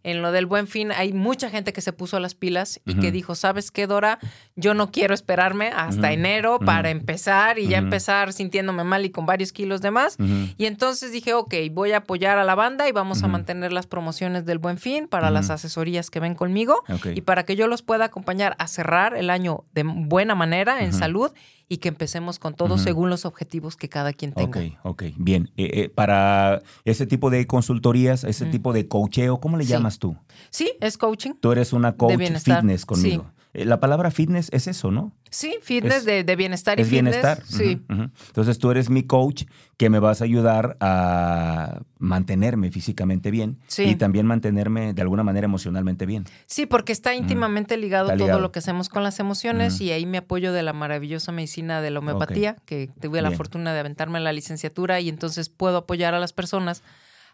[0.06, 3.10] en lo del buen fin hay mucha gente que se puso las pilas y que
[3.10, 4.20] dijo, ¿sabes qué, Dora?
[4.54, 9.26] Yo no quiero esperarme hasta enero para empezar y ya empezar sintiéndome mal y con
[9.26, 10.16] varios kilos de más.
[10.56, 13.88] Y entonces dije, ok, voy a apoyar a la banda y vamos a mantener las
[13.88, 17.82] promociones del buen fin para las asesorías que ven conmigo y para que yo los
[17.82, 21.32] pueda acompañar a cerrar el año de buena manera, en salud
[21.68, 24.60] y que empecemos con todo según los objetivos que cada quien tenga.
[24.60, 25.50] Ok, ok, bien.
[25.56, 30.16] Eh, eh, para ese tipo de consultorías, ese tipo de coacheo, ¿cómo le llamas tú?
[30.50, 31.32] Sí, es coaching.
[31.40, 33.26] Tú eres una coach fitness conmigo.
[33.28, 35.12] Eh, la palabra fitness es eso, ¿no?
[35.30, 37.42] Sí, fitness de, bienestar y es bienestar.
[37.44, 37.80] Sí.
[37.88, 39.44] Entonces tú eres mi coach
[39.76, 45.44] que me vas a ayudar a mantenerme físicamente bien y también mantenerme de alguna manera
[45.46, 46.24] emocionalmente bien.
[46.46, 50.18] Sí, porque está íntimamente ligado, todo lo que hacemos con las emociones y ahí me
[50.18, 54.32] apoyo de la maravillosa medicina de la homeopatía, que tuve la fortuna de aventarme la
[54.32, 56.82] licenciatura y entonces puedo apoyar a las personas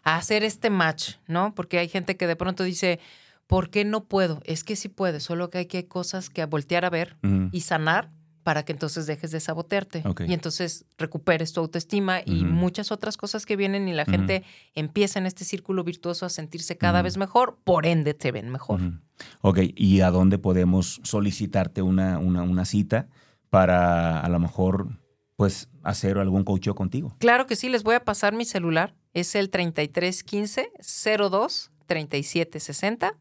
[0.03, 1.55] a hacer este match, ¿no?
[1.55, 2.99] Porque hay gente que de pronto dice,
[3.47, 4.41] ¿Por qué no puedo?
[4.45, 7.17] Es que sí puede, solo que hay que cosas que voltear a ver
[7.51, 8.11] y sanar
[8.43, 10.03] para que entonces dejes de sabotearte.
[10.27, 14.43] Y entonces recuperes tu autoestima y muchas otras cosas que vienen y la gente
[14.75, 18.81] empieza en este círculo virtuoso a sentirse cada vez mejor, por ende te ven mejor.
[19.41, 23.07] Ok, ¿y a dónde podemos solicitarte una, una, una cita
[23.49, 24.99] para a lo mejor
[25.35, 27.15] pues hacer algún coaching contigo?
[27.19, 30.71] Claro que sí, les voy a pasar mi celular, es el 3315
[31.29, 33.17] 02 3760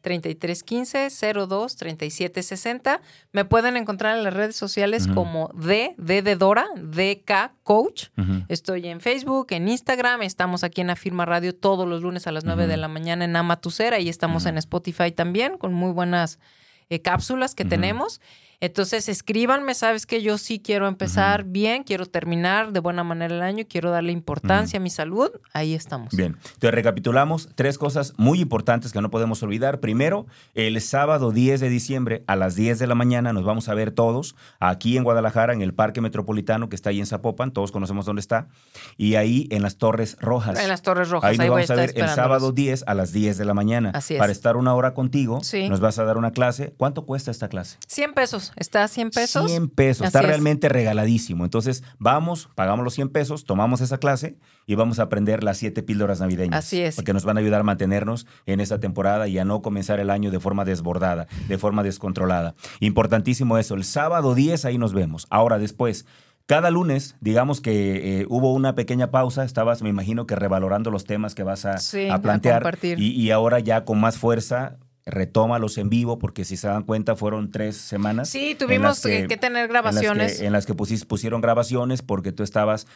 [0.00, 1.08] 3315
[1.48, 3.00] 02 3760.
[3.32, 8.08] Me pueden encontrar en las redes sociales como D, D de Dora, DK Coach.
[8.48, 10.22] Estoy en Facebook, en Instagram.
[10.22, 13.36] Estamos aquí en Afirma Radio todos los lunes a las 9 de la mañana en
[13.36, 16.38] Amatucera y estamos en Spotify también con muy buenas
[16.90, 18.20] eh, cápsulas que tenemos.
[18.60, 23.42] Entonces, escríbanme, sabes que yo sí quiero empezar bien, quiero terminar de buena manera el
[23.42, 25.30] año, quiero darle importancia a mi salud.
[25.52, 26.14] Ahí estamos.
[26.14, 29.80] Bien, entonces recapitulamos tres cosas muy importantes que no podemos olvidar.
[29.80, 33.74] Primero, el sábado 10 de diciembre a las 10 de la mañana nos vamos a
[33.74, 37.72] ver todos aquí en Guadalajara, en el Parque Metropolitano que está ahí en Zapopan, todos
[37.72, 38.48] conocemos dónde está,
[38.96, 40.58] y ahí en las Torres Rojas.
[40.58, 41.30] En las Torres Rojas.
[41.30, 43.90] Ahí nos vamos a, ver el sábado 10 a las 10 de la mañana.
[43.94, 44.20] Así es.
[44.20, 46.74] Para estar una hora contigo, nos vas a dar una clase.
[46.76, 47.78] ¿Cuánto cuesta esta clase?
[47.86, 48.43] 100 pesos.
[48.56, 49.50] Está a 100 pesos.
[49.50, 51.44] 100 pesos, está realmente regaladísimo.
[51.44, 54.36] Entonces, vamos, pagamos los 100 pesos, tomamos esa clase
[54.66, 56.58] y vamos a aprender las siete píldoras navideñas.
[56.58, 56.96] Así es.
[56.96, 60.10] Porque nos van a ayudar a mantenernos en esta temporada y a no comenzar el
[60.10, 62.54] año de forma desbordada, de forma descontrolada.
[62.80, 63.74] Importantísimo eso.
[63.74, 65.26] El sábado 10 ahí nos vemos.
[65.30, 66.06] Ahora, después,
[66.46, 71.04] cada lunes, digamos que eh, hubo una pequeña pausa, estabas, me imagino que revalorando los
[71.04, 71.78] temas que vas a,
[72.20, 72.78] plantear.
[72.82, 74.76] y, y, ahora ya con más fuerza,
[75.06, 78.28] retómalos en vivo, porque si se dan cuenta fueron tres semanas.
[78.28, 80.40] Sí, tuvimos que, tener grabaciones.
[80.40, 82.86] En las que, pusieron grabaciones porque tú estabas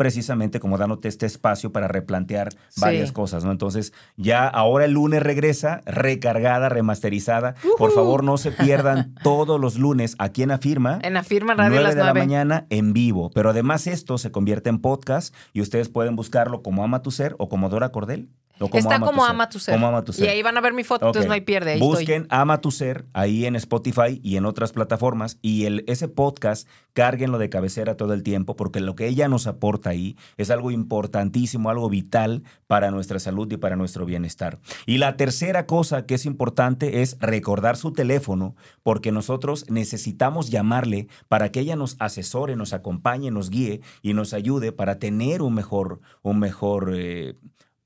[0.00, 2.48] precisamente como dándote este espacio para replantear
[2.78, 3.52] varias cosas, ¿no?
[3.52, 7.54] Entonces, ya ahora el lunes regresa recargada, remasterizada.
[7.76, 11.00] Por favor, no se pierdan todos los lunes aquí en Afirma.
[11.02, 13.30] En Afirma Radio 9 las de la mañana en vivo.
[13.34, 17.36] Pero además esto se convierte en podcast y ustedes pueden buscarlo como Ama tu Ser
[17.38, 18.30] o como Dora Cordel.
[18.72, 19.78] Está como ama, tu ser.
[20.24, 21.78] Y ahí van a ver mi foto, entonces no hay pierde.
[21.78, 26.68] Busquen Ama tu Ser ahí en Spotify y en otras plataformas y el, ese podcast
[26.92, 30.70] cárguenlo de cabecera todo el tiempo porque lo que ella nos aporta ahí es algo
[30.70, 34.58] importantísimo, algo vital para nuestra salud y para nuestro bienestar.
[34.86, 41.08] Y la tercera cosa que es importante es recordar su teléfono porque nosotros necesitamos llamarle
[41.28, 45.54] para que ella nos asesore, nos acompañe, nos guíe y nos ayude para tener un
[45.54, 47.34] mejor, un mejor eh,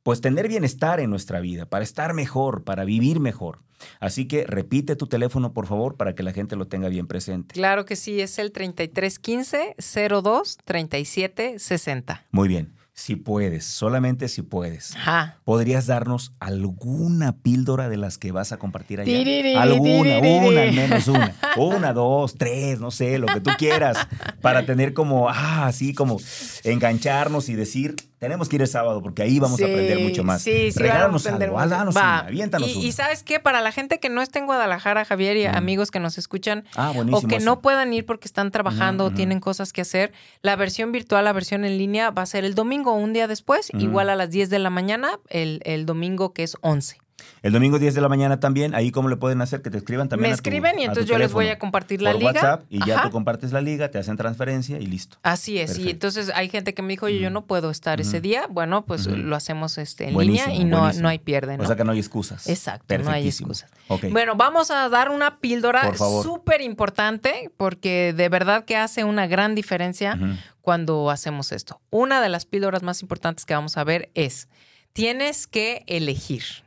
[0.05, 3.62] pues tener bienestar en nuestra vida, para estar mejor, para vivir mejor.
[4.00, 7.55] Así que repite tu teléfono, por favor, para que la gente lo tenga bien presente.
[7.55, 9.74] Claro que sí, es el 3315
[10.22, 12.26] 02 37 60.
[12.30, 14.96] Muy bien si puedes, solamente si puedes,
[15.42, 19.61] podrías darnos alguna píldora de las que vas a compartir allá.
[19.61, 21.34] alguna, una, al menos una.
[21.57, 23.96] Una, dos, tres, no sé, lo que tú quieras,
[24.40, 26.18] para tener como, ah, así como
[26.64, 27.94] engancharnos y decir,
[28.24, 30.40] tenemos que ir el sábado porque ahí vamos a aprender mucho más.
[30.40, 34.22] Sí, sí, Regálanos algo, una, aviéntanos y, y, sabes qué, para la gente que no
[34.22, 38.06] esté en Guadalajara, Javier, y amigos que nos escuchan, ah, o que no puedan ir
[38.06, 42.10] porque están trabajando o tienen cosas que hacer, la versión virtual, la versión en línea
[42.10, 45.18] va a ser el domingo un día después, igual a las 10 de la mañana,
[45.28, 47.03] el, el domingo que es 11.
[47.42, 50.08] El domingo 10 de la mañana también, ahí cómo le pueden hacer, que te escriban
[50.08, 50.30] también.
[50.30, 52.32] Me escriben y entonces yo les voy a compartir la liga.
[52.32, 55.18] WhatsApp y ya tú compartes la liga, te hacen transferencia y listo.
[55.22, 58.20] Así es, y entonces hay gente que me dijo, oye, yo no puedo estar ese
[58.20, 61.56] día, bueno, pues lo hacemos este, en línea y no, no hay pierde.
[61.58, 62.48] O sea que no hay excusas.
[62.48, 63.70] Exacto, no hay excusas.
[64.10, 69.54] Bueno, vamos a dar una píldora súper importante porque de verdad que hace una gran
[69.54, 70.18] diferencia
[70.60, 71.80] cuando hacemos esto.
[71.90, 74.48] Una de las píldoras más importantes que vamos a ver es,
[74.92, 76.63] tienes que elegir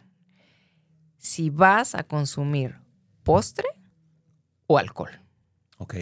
[1.28, 2.80] si vas a consumir
[3.24, 3.68] postre
[4.66, 5.12] o alcohol.
[5.78, 5.96] Ok.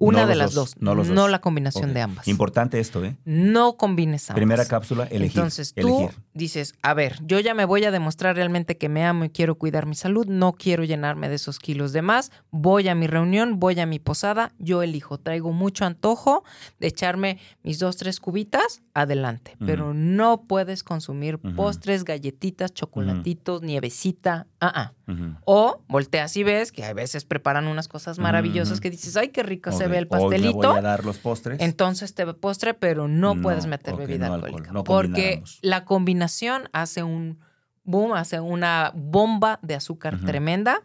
[0.00, 2.26] Una de las dos, no, no la combinación de ambas.
[2.26, 3.16] Importante esto, ¿eh?
[3.26, 4.36] No combines ambas.
[4.38, 5.38] Primera cápsula, elegir.
[5.38, 9.24] Entonces tú dices, a ver, yo ya me voy a demostrar realmente que me amo
[9.24, 12.94] y quiero cuidar mi salud, no quiero llenarme de esos kilos de más, voy a
[12.94, 16.44] mi reunión, voy a mi posada, yo elijo, traigo mucho antojo
[16.78, 24.46] de echarme mis dos, tres cubitas, adelante, pero no puedes consumir postres, galletitas, chocolatitos, nievecita,
[24.60, 24.92] ah, ah.
[25.44, 29.42] O volteas y ves que a veces preparan unas cosas maravillosas que dices, ay, qué
[29.42, 30.52] rico se el pastelito.
[30.52, 31.60] voy a dar los postres.
[31.60, 34.84] Entonces te ve postre, pero no, puedes meter bebida alcohólica.
[34.84, 37.40] porque la combinación hace un
[37.84, 40.82] boom, hace una bomba de azúcar tremenda.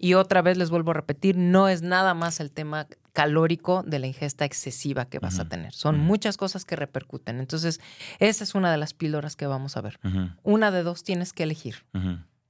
[0.00, 3.98] Y otra vez les vuelvo a repetir, no es nada más el tema calórico de
[3.98, 5.74] la ingesta excesiva que vas a tener.
[5.74, 7.40] Son muchas cosas que repercuten.
[7.40, 7.80] Entonces,
[8.20, 9.98] esa es una de las píldoras que vamos a ver.
[10.44, 11.84] Una de dos tienes que elegir.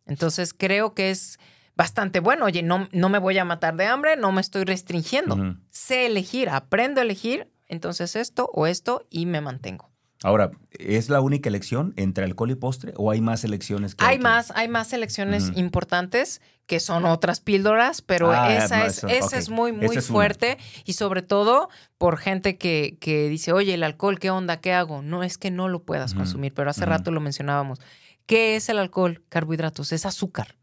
[0.04, 1.38] Entonces creo que es
[1.78, 2.44] bastante bueno.
[2.44, 5.56] Oye, no, no me voy a matar de hambre, no me estoy restringiendo.
[5.70, 9.88] Sé elegir, aprendo a elegir, entonces esto o esto y me mantengo.
[10.24, 13.94] Ahora, ¿es la única elección entre alcohol y postre o hay más elecciones?
[13.94, 19.04] Que hay, más, hay más elecciones importantes que son otras píldoras, pero ah, esa, es,
[19.04, 23.84] esa es muy, muy fuerte y sobre todo por gente que, que, dice, oye, el
[23.84, 24.60] alcohol, ¿qué onda?
[24.60, 25.02] ¿Qué hago?
[25.02, 27.78] No es que no lo puedas consumir, pero hace rato lo mencionábamos.
[28.26, 29.22] ¿Qué es el alcohol?
[29.28, 30.56] Carbohidratos, es azúcar.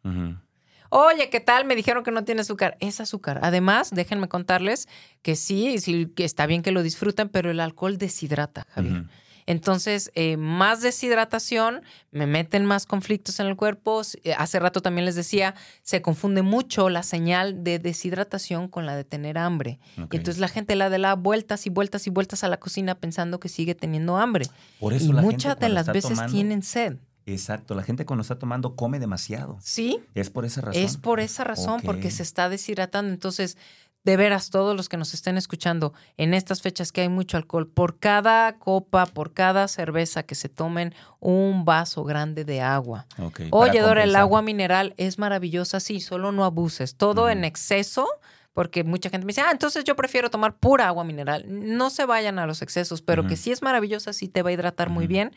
[0.90, 1.66] Oye, ¿qué tal?
[1.66, 2.78] Me dijeron que no tiene azúcar.
[2.80, 3.40] Es azúcar.
[3.42, 4.88] Además, déjenme contarles
[5.22, 9.06] que sí, sí, que está bien que lo disfruten, pero el alcohol deshidrata, Javier.
[9.48, 14.02] Entonces, eh, más deshidratación, me meten más conflictos en el cuerpo.
[14.24, 18.96] Eh, hace rato también les decía, se confunde mucho la señal de deshidratación con la
[18.96, 19.80] de tener hambre.
[19.98, 22.96] Y entonces la gente la de la vueltas y vueltas y vueltas a la cocina
[22.96, 24.48] pensando que sigue teniendo hambre.
[24.80, 26.98] Por eso y muchas de las veces tienen sed.
[27.26, 29.58] Exacto, la gente cuando está tomando come demasiado.
[29.62, 30.00] Sí.
[30.14, 30.84] Es por esa razón.
[30.84, 33.12] Es por esa razón, porque se está deshidratando.
[33.12, 33.58] Entonces,
[34.04, 37.68] de veras, todos los que nos estén escuchando en estas fechas que hay mucho alcohol,
[37.68, 43.08] por cada copa, por cada cerveza que se tomen, un vaso grande de agua.
[43.50, 46.96] Oye, Dora, el agua mineral es maravillosa, sí, solo no abuses.
[46.96, 48.08] Todo en exceso
[48.54, 51.44] porque mucha gente me dice, ah, entonces yo prefiero tomar pura agua mineral.
[51.48, 54.54] No se vayan a los excesos, pero que sí es maravillosa, sí te va a
[54.54, 55.36] hidratar muy bien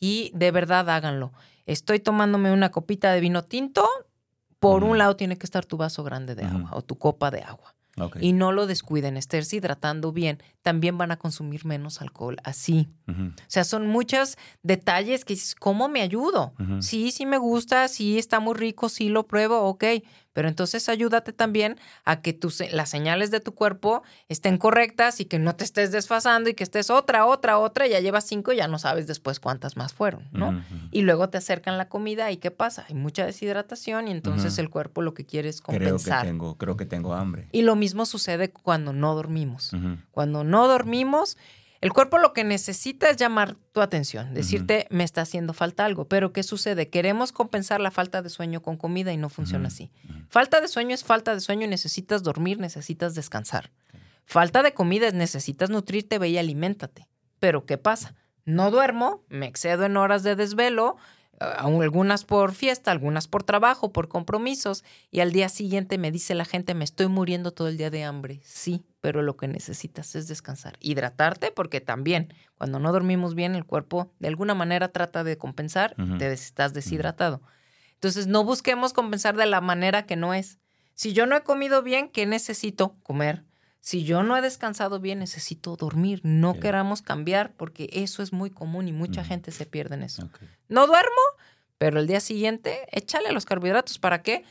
[0.00, 1.32] y de verdad háganlo.
[1.66, 3.86] Estoy tomándome una copita de vino tinto,
[4.58, 7.42] por un lado tiene que estar tu vaso grande de agua o tu copa de
[7.42, 7.74] agua.
[8.20, 10.40] Y no lo descuiden, estarse hidratando bien.
[10.62, 12.88] También van a consumir menos alcohol así.
[13.08, 16.52] O sea, son muchos detalles que dices, ¿cómo me ayudo?
[16.80, 19.84] Sí, sí me gusta, sí está muy rico, sí lo pruebo, ok,
[20.38, 25.24] Pero entonces ayúdate también a que tus, las señales de tu cuerpo estén correctas y
[25.24, 28.58] que no te estés desfasando y que estés otra, otra, otra, ya llevas cinco y
[28.58, 30.62] ya no sabes después cuántas más fueron, ¿no?
[30.92, 32.84] Y luego te acercan la comida y ¿qué pasa?
[32.88, 36.24] Hay mucha deshidratación y entonces el cuerpo lo que quiere es Creo que compensar.
[36.24, 37.48] tengo, creo que tengo hambre.
[37.50, 39.72] Y lo mismo sucede cuando no dormimos.
[40.12, 41.36] Cuando no dormimos,
[41.80, 46.06] el cuerpo lo que necesita es llamar tu atención, decirte, me está haciendo falta algo.
[46.06, 46.88] Pero ¿qué sucede?
[46.88, 49.92] Queremos compensar la falta de sueño con comida y no funciona así.
[50.28, 53.70] Falta de sueño es falta de sueño y necesitas dormir, necesitas descansar.
[54.24, 57.08] Falta de comida es necesitas nutrirte, ve y aliméntate.
[57.38, 58.14] Pero ¿qué pasa?
[58.44, 60.96] No duermo, me excedo en horas de desvelo,
[61.40, 66.44] algunas por fiesta, algunas por trabajo, por compromisos, y al día siguiente me dice la
[66.44, 68.40] gente, me estoy muriendo todo el día de hambre.
[68.44, 70.76] Sí, pero lo que necesitas es descansar.
[70.80, 75.94] Hidratarte, porque también cuando no dormimos bien, el cuerpo de alguna manera trata de compensar,
[75.98, 76.18] Ujú.
[76.18, 77.40] te estás deshidratado.
[77.94, 80.58] Entonces, no busquemos compensar de la manera que no es.
[80.94, 82.96] Si yo no he comido bien, ¿qué necesito?
[83.02, 83.44] Comer.
[83.80, 86.20] Si yo no he descansado bien, necesito dormir.
[86.22, 90.28] No queramos cambiar porque eso es muy común y mucha gente se pierde en eso.
[90.68, 91.10] No duermo,
[91.78, 93.98] pero el día siguiente échale los carbohidratos.
[93.98, 94.44] ¿Para qué?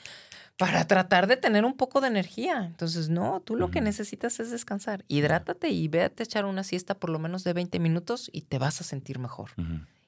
[0.57, 2.63] Para tratar de tener un poco de energía.
[2.65, 5.05] Entonces, no, tú lo que necesitas es descansar.
[5.07, 8.57] Hidrátate y véate a echar una siesta por lo menos de 20 minutos y te
[8.57, 9.51] vas a sentir mejor.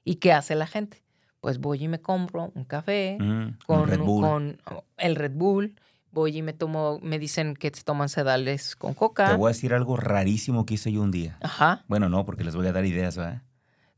[0.03, 1.03] ¿Y qué hace la gente?
[1.39, 3.25] Pues voy y me compro un café Ujú.
[3.25, 4.21] Un con, Red Bull.
[4.23, 4.57] con
[4.97, 5.75] el Red Bull.
[6.11, 9.27] Voy y me tomo, me dicen que se toman sedales con coca.
[9.27, 11.37] Te voy a decir algo rarísimo que hice yo un día.
[11.41, 11.83] Ajá.
[11.87, 13.43] Bueno, no, porque les voy a dar ideas, ¿verdad?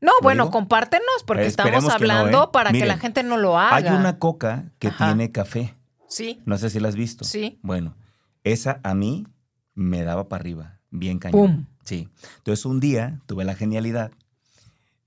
[0.00, 0.52] No, ¿Lo bueno, digo?
[0.52, 2.48] compártenos porque Eh, estamos no, hablando ¿eh?
[2.52, 3.76] para que la gente no lo haga.
[3.76, 5.06] Hay una coca que Ajá.
[5.06, 5.74] tiene café.
[6.08, 7.24] Sí, No sé si la has visto.
[7.24, 7.58] sí.
[7.62, 7.94] Bueno,
[8.44, 9.26] esa a mí
[9.74, 11.40] me daba para arriba, bien cañón.
[11.40, 11.66] Pum.
[11.84, 12.08] Sí.
[12.38, 14.10] Entonces un día tuve la genialidad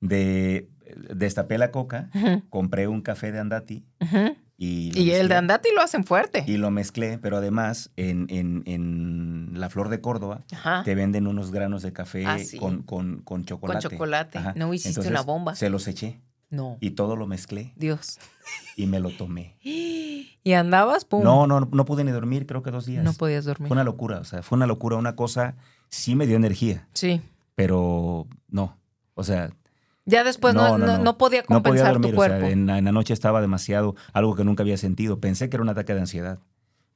[0.02, 0.70] de
[1.14, 2.10] destapé la coca,
[2.50, 4.36] compré un café de Andati ujú.
[4.58, 5.36] Y el de.
[5.36, 6.44] Andati lo hacen fuerte.
[6.48, 10.84] y lo mezclé, pero además en, en- en la flor de Córdoba Ajá.
[10.84, 12.58] te venden unos granos de café Ah, sí.
[12.58, 13.82] con, con- con chocolate.
[13.88, 14.38] Con chocolate.
[14.38, 14.54] Ajá.
[14.56, 15.56] No hiciste Entonces, una bomba.
[15.56, 16.78] Se los eché No.
[16.80, 18.18] y todo lo mezclé Dios.
[18.78, 19.58] y me lo tomé.
[19.64, 21.06] ¿Y andabas?
[21.06, 21.24] Pum.
[21.24, 23.04] No, no, no pude ni dormir, creo que dos días.
[23.04, 23.68] No podías dormir.
[23.68, 25.56] Fue una locura, o sea, fue una locura, una cosa,
[25.90, 27.20] sí me dio energía, Sí.
[27.56, 28.78] pero no,
[29.16, 29.52] o sea,
[30.06, 32.48] Ya después no, No, no, no- podía compensar dormir, tu o sea, cuerpo.
[32.48, 35.64] en, la- en la noche estaba demasiado, algo que nunca había sentido, pensé que era
[35.64, 36.40] un ataque de ansiedad,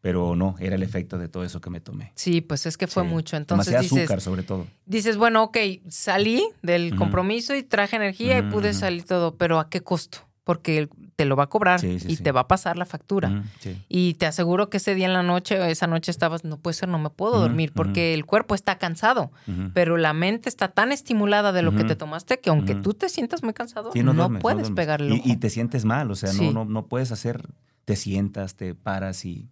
[0.01, 2.11] pero no, era el efecto de todo eso que me tomé.
[2.15, 3.09] Sí, pues es que fue Sí.
[3.09, 3.35] mucho.
[3.35, 4.67] Entonces Demasiado dices, azúcar sobre todo.
[4.85, 5.57] dices, bueno, ok,
[5.89, 10.19] salí del compromiso y traje energía y pude salir todo, pero ¿a qué costo?
[10.49, 12.23] Porque te lo va a cobrar Sí, sí, y sí.
[12.23, 13.43] te va a pasar la factura.
[13.87, 16.89] Y te aseguro que ese día en la noche, esa noche estabas, no puede ser,
[16.89, 19.31] no me puedo dormir, porque el cuerpo está cansado,
[19.75, 23.09] pero la mente está tan estimulada de lo que te tomaste que aunque tú te
[23.09, 24.75] sientas muy cansado, no, duermes, puedes duermes.
[24.75, 27.47] pegar el Y- te sientes mal, o sea, no, no, no puedes hacer,
[27.85, 29.49] te sientas, te paras y...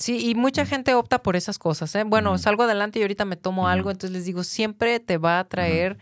[0.00, 1.94] Sí, y mucha gente opta por esas cosas.
[1.94, 2.02] ¿eh?
[2.04, 5.44] Bueno, salgo adelante y ahorita me tomo algo, entonces les digo, siempre te va a
[5.44, 5.98] traer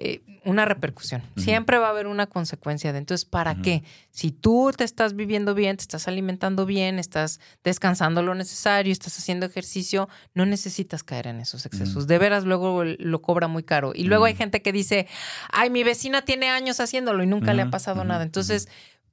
[0.00, 1.22] eh, una repercusión.
[1.36, 2.98] Siempre va a haber una consecuencia de.
[2.98, 3.82] Entonces, ¿para qué?
[4.10, 9.18] Si tú te estás viviendo bien, te estás alimentando bien, estás descansando lo necesario, estás
[9.18, 12.06] haciendo ejercicio, no necesitas caer en esos excesos.
[12.06, 13.92] De veras, luego lo cobra muy caro.
[13.94, 15.06] Y luego hay gente que dice,
[15.52, 18.22] ay, mi vecina tiene años haciéndolo y nunca le ha pasado nada.
[18.22, 18.68] Entonces,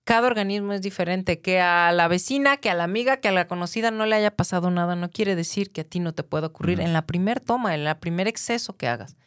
[0.08, 1.42] cada organismo es diferente.
[1.42, 4.32] Que a la vecina, que a la amiga, que a la conocida no le haya
[4.32, 7.42] pasado nada, no quiere decir que a ti no te pueda ocurrir en la primer
[7.42, 9.18] toma, en la primer exceso que hagas.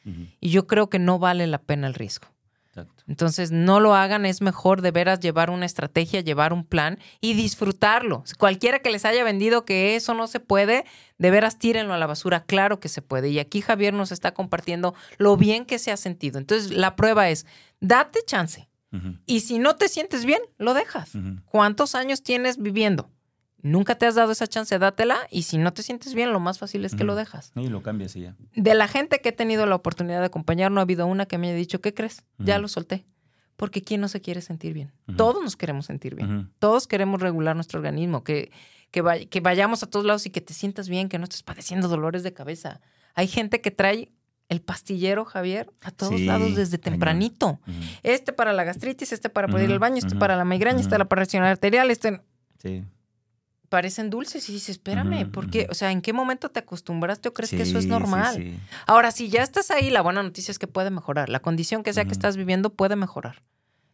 [0.40, 2.28] Y yo creo que no vale la pena el riesgo.
[2.66, 3.04] exacto.
[3.06, 7.34] Entonces, no lo hagan, es mejor de veras llevar una estrategia, llevar un plan y
[7.34, 8.24] disfrutarlo.
[8.38, 10.86] Cualquiera que les haya vendido que eso no se puede,
[11.18, 13.28] de veras tírenlo a la basura, claro que se puede.
[13.28, 16.38] Y aquí Javier nos está compartiendo lo bien que se ha sentido.
[16.38, 17.44] Entonces, la prueba es,
[17.80, 18.69] date chance.
[19.26, 21.12] Y si no te sientes bien, lo dejas.
[21.44, 23.10] ¿Cuántos años tienes viviendo?
[23.62, 25.18] Nunca te has dado esa chance, dátela.
[25.30, 27.52] Y si no te sientes bien, lo más fácil es que lo dejas.
[27.54, 28.36] Y lo cambias y ya.
[28.54, 31.36] De la gente que he tenido la oportunidad de acompañar, no ha habido una que
[31.38, 32.24] me haya dicho, ¿qué crees?
[32.38, 33.04] Ya lo solté.
[33.56, 34.92] Porque ¿quién no se quiere sentir bien?
[35.16, 36.50] Todos nos queremos sentir bien.
[36.58, 38.50] Todos queremos regular nuestro organismo, que,
[38.90, 41.42] que, vay- que vayamos a todos lados y que te sientas bien, que no estés
[41.42, 42.80] padeciendo dolores de cabeza.
[43.14, 44.10] Hay gente que trae
[44.50, 47.60] el pastillero, Javier, a todos Sí, lados desde tempranito.
[48.02, 50.90] Este para la gastritis, este para poder ir al baño, este para la migraña, este
[50.90, 52.20] para la presión arterial, este
[52.62, 52.84] Sí.
[53.68, 55.60] parecen dulces y dices, espérame, Ujú, ¿por qué?
[55.62, 55.70] ujú.
[55.70, 58.34] O sea, ¿en qué momento te acostumbraste o crees que eso es Sí, sí, normal?
[58.34, 58.58] sí.
[58.86, 61.28] Ahora, si ya estás ahí, la buena noticia es que puede mejorar.
[61.28, 63.42] La condición que sea que estás viviendo puede mejorar.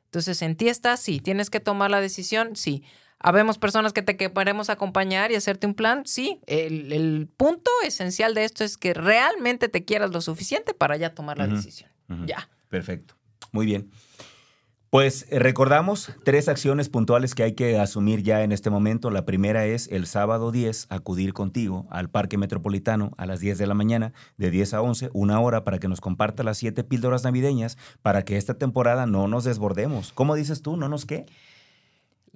[0.07, 1.21] Entonces, en ti estás, sí.
[1.21, 2.57] ¿Tienes que tomar la decisión?
[2.57, 2.83] Sí.
[3.19, 6.03] ¿Habemos personas que te queremos acompañar y hacerte un plan?
[6.05, 6.41] Sí.
[6.47, 11.15] El, el punto esencial de esto es que realmente te quieras lo suficiente para ya
[11.15, 11.57] tomar la Ujú.
[11.57, 11.91] decisión.
[12.09, 12.27] Ujú.
[12.27, 12.49] Ya.
[12.69, 13.15] Perfecto.
[13.53, 13.91] Muy bien.
[14.91, 19.11] Pues eh, recordamos tres acciones puntuales que hay que asumir ya en este momento.
[19.11, 23.67] La primera es el sábado 10 acudir contigo al Parque Metropolitano a las 10 de
[23.67, 27.25] la mañana, de 10 a 11, una hora para que nos comparta las siete píldoras
[27.25, 30.13] navideñas para que esta temporada no nos desbordemos.
[30.13, 30.77] ¿Cómo dices tú?
[30.77, 31.27] ¿No nos qué?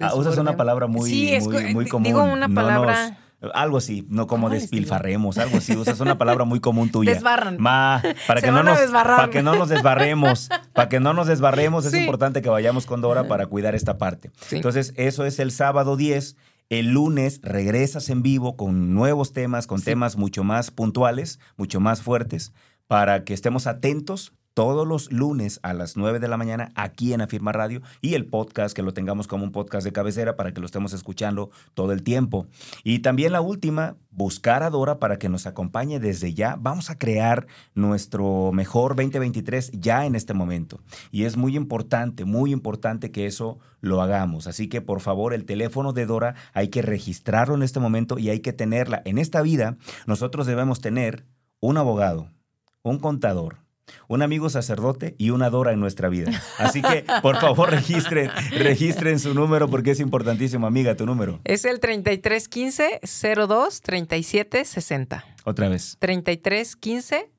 [0.01, 2.05] Ah, usas una palabra muy, Sí, es muy, muy común.
[2.05, 5.74] digo una No palabra- nos- algo así, no como ¿Cómo les despilfarremos, algo así.
[5.74, 7.14] Usas una palabra muy común tuya.
[7.14, 7.57] Desbarran.
[7.59, 11.26] Ma, para Se que no nos, para que no nos desbarremos, para que no nos
[11.26, 14.30] desbarremos, es importante que vayamos con Dora para cuidar esta parte.
[14.46, 14.57] Sí.
[14.57, 16.36] Entonces, eso es el sábado 10.
[16.68, 22.03] El lunes regresas en vivo con nuevos temas, con temas mucho más puntuales, mucho más
[22.03, 22.53] fuertes,
[22.86, 27.20] para que estemos atentos todos los lunes a las 9 de la mañana aquí en
[27.20, 30.61] Afirma Radio y el podcast, que lo tengamos como un podcast de cabecera para que
[30.61, 32.46] lo estemos escuchando todo el tiempo.
[32.84, 36.57] Y también la última, buscar a Dora para que nos acompañe desde ya.
[36.59, 40.80] Vamos a crear nuestro mejor 2023 ya en este momento.
[41.11, 44.46] Y es muy importante, muy importante que eso lo hagamos.
[44.46, 48.30] Así que por favor, el teléfono de Dora hay que registrarlo en este momento y
[48.30, 49.03] hay que tenerla.
[49.05, 49.76] En esta vida,
[50.07, 51.24] nosotros debemos tener
[51.61, 52.28] un abogado,
[52.82, 53.59] un contador,
[54.09, 56.30] un amigo sacerdote y una Dora en nuestra vida.
[56.59, 61.41] Así que, por favor, registren, registren su número porque es importantísimo, amiga, tu número.
[61.45, 63.01] Es el 3315
[63.47, 65.24] 02 37 60.
[65.45, 65.97] Otra vez.
[65.99, 67.30] 3315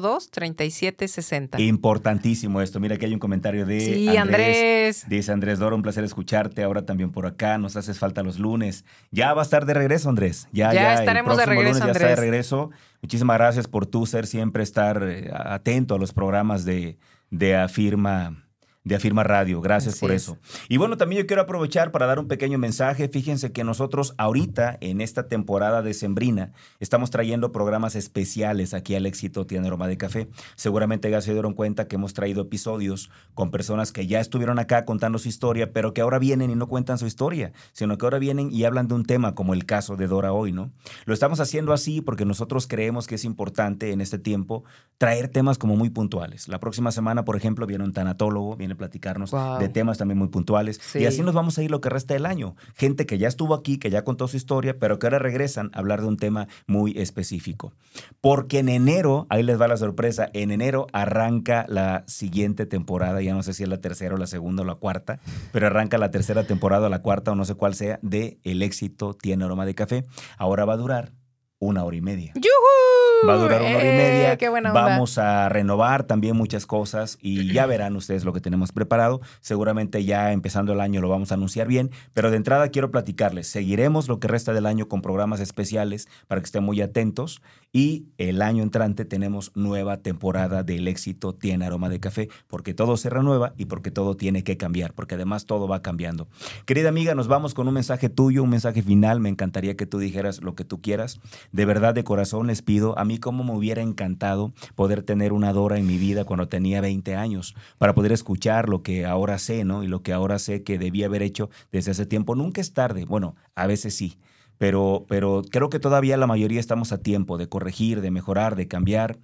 [0.00, 1.60] 02 37 60.
[1.60, 2.80] Importantísimo esto.
[2.80, 5.04] Mira que hay un comentario de Sí, Andrés.
[5.08, 7.58] Dice Andrés Dora, un placer escucharte ahora también por acá.
[7.58, 8.84] Nos haces falta los lunes.
[9.10, 10.48] Ya va a estar de regreso, Andrés.
[10.52, 12.70] Ya, Ya ya, el estaremos de próximo regreso, lunes ya está de regreso.
[13.02, 16.98] Muchísimas gracias por tú ser siempre estar eh, atento a los programas de,
[17.30, 18.47] de Afirma.
[18.84, 20.22] De Afirma Radio, gracias Así por es.
[20.22, 20.38] eso.
[20.68, 23.08] Y bueno, también yo quiero aprovechar para dar un pequeño mensaje.
[23.08, 29.04] Fíjense que nosotros ahorita, en esta temporada de Sembrina, estamos trayendo programas especiales aquí al
[29.04, 30.28] éxito Tiene Aroma de Café.
[30.56, 34.84] Seguramente ya se dieron cuenta que hemos traído episodios con personas que ya estuvieron acá
[34.84, 38.18] contando su historia, pero que ahora vienen y no cuentan su historia, sino que ahora
[38.18, 40.72] vienen y hablan de un tema como el caso de Dora hoy, ¿no?
[41.04, 44.64] Lo estamos haciendo así porque nosotros creemos que es importante en este tiempo
[44.96, 46.48] traer temas como muy puntuales.
[46.48, 49.58] La próxima semana, por ejemplo, viene un tanatólogo, viene a platicarnos Wow.
[49.58, 50.80] de temas también muy puntuales.
[50.82, 51.00] Sí.
[51.00, 52.54] Y así nos vamos a ir lo que resta del año.
[52.74, 55.78] Gente que ya estuvo aquí, que ya contó su historia, pero que ahora regresan a
[55.78, 57.72] hablar de un tema muy específico.
[58.20, 63.34] Porque en enero, ahí les va la sorpresa, en enero arranca la siguiente temporada, ya
[63.34, 65.20] no sé si es la tercera o la segunda o la cuarta,
[65.52, 68.62] pero arranca la tercera temporada o la cuarta o no sé cuál sea de El
[68.62, 70.04] éxito tiene aroma de café.
[70.36, 71.12] Ahora va a durar
[71.60, 72.32] una hora y media.
[72.34, 73.28] ¡Yujú!
[73.28, 74.36] Va a durar una hora y ¡Eh, media.
[74.36, 74.80] ¡Qué buena onda!
[74.80, 79.20] Vamos a renovar también muchas cosas y ya verán ustedes lo que tenemos preparado.
[79.40, 83.48] Seguramente ya empezando el año lo vamos a anunciar bien, pero de entrada quiero platicarles.
[83.48, 87.42] Seguiremos lo que resta del año con programas especiales para que estén muy atentos
[87.72, 92.96] y el año entrante tenemos nueva temporada del éxito Tiene Aroma de Café porque todo
[92.96, 96.28] se renueva y porque todo tiene que cambiar, porque además todo va cambiando.
[96.64, 99.20] Querida amiga, nos vamos con un mensaje tuyo, un mensaje final.
[99.20, 101.20] Me encantaría que tú dijeras lo que tú quieras.
[101.52, 105.52] De verdad, de corazón les pido, a mí como me hubiera encantado poder tener una
[105.52, 109.64] Dora en mi vida cuando tenía 20 años, para poder escuchar lo que ahora sé,
[109.64, 109.82] ¿no?
[109.82, 112.34] Y lo que ahora sé que debía haber hecho desde hace tiempo.
[112.34, 113.04] Nunca es tarde.
[113.04, 114.18] Bueno, a veces sí.
[114.58, 118.68] Pero, pero creo que todavía la mayoría estamos a tiempo de corregir, de mejorar, de
[118.68, 119.18] cambiar.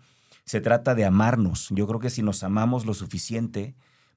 [0.45, 1.69] Se trata de amarnos.
[1.71, 3.75] Yo creo que si nos amamos lo suficiente,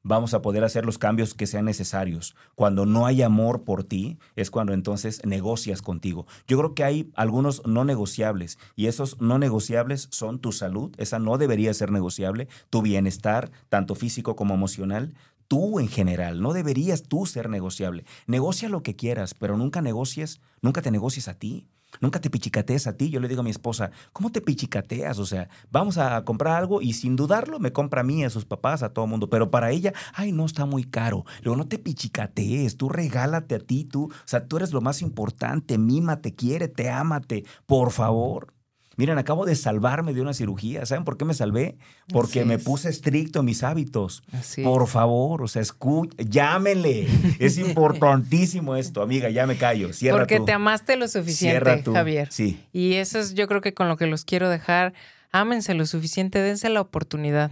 [0.07, 2.36] vamos a poder hacer los cambios que sean necesarios.
[2.55, 6.26] Cuando no hay amor por ti, es cuando entonces negocias contigo.
[6.47, 11.20] Yo creo que hay algunos no negociables y esos no negociables son tu salud, esa
[11.20, 15.13] no debería ser negociable, tu bienestar, tanto físico como emocional.
[15.48, 18.06] Tú en general, no deberías tú ser negociable.
[18.26, 21.68] Negocia lo que quieras, pero nunca negocies, nunca te negocies a ti.
[22.02, 23.10] Nunca te pichicatees a ti.
[23.10, 25.20] Yo le digo a mi esposa, ¿cómo te pichicateas?
[25.20, 28.45] O sea, vamos a comprar algo y sin dudarlo me compra a mí, a sus
[28.45, 29.30] papás, a todo mundo.
[29.30, 31.26] Pero para ella, ay, no, está muy caro.
[31.41, 34.06] Luego, no te pichicatees, tú regálate a ti, tú.
[34.12, 35.78] O sea, tú eres lo más importante.
[35.78, 38.57] Mímate, quiérete, ámate, por favor.
[38.98, 40.84] Miren, acabo de salvarme de una cirugía.
[40.88, 41.78] ¿Saben por qué me salvé?
[42.10, 44.24] Porque me puse estricto en mis hábitos.
[44.32, 44.89] Así Por es.
[44.89, 47.08] favor, o sea, escu llámenle.
[47.38, 49.93] Es importantísimo esto, amiga, ya me callo.
[49.93, 50.45] Cierra Porque tú.
[50.45, 51.84] te amaste lo suficiente.
[51.93, 52.28] Javier.
[52.32, 52.60] Sí.
[52.74, 54.93] Y eso es yo creo que con lo que los quiero dejar.
[55.32, 57.52] Ámense lo suficiente, dense la oportunidad.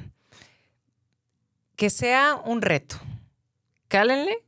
[1.76, 2.96] Que sea un reto.
[3.88, 4.40] Cálenle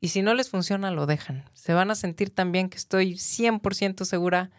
[0.00, 1.48] y si no les funciona, lo dejan.
[1.54, 4.50] Se van a sentir tan bien que estoy 100% segura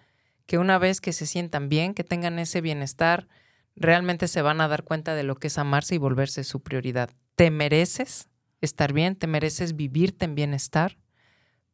[0.48, 3.28] que una vez que se sientan bien, que tengan ese bienestar,
[3.76, 7.12] realmente se van a dar cuenta de lo que es amarse y volverse su prioridad.
[7.36, 8.30] Te mereces
[8.62, 10.98] estar bien, te mereces vivirte en bienestar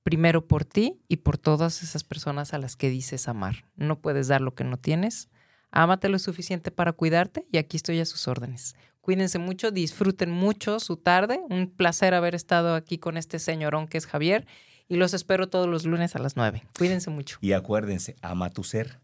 [0.03, 3.65] primero por ti y por todas esas personas a las que dices amar.
[3.75, 5.29] No puedes dar lo que no tienes.
[5.71, 8.75] Ámate lo suficiente para cuidarte y aquí estoy a sus órdenes.
[9.01, 11.39] Cuídense mucho, disfruten mucho su tarde.
[11.49, 14.45] Un placer haber estado aquí con este señorón que es Javier.
[14.87, 16.63] Y los espero todos los lunes a las 9.
[16.77, 17.37] Cuídense mucho.
[17.41, 18.99] Y acuérdense, ama tu ser.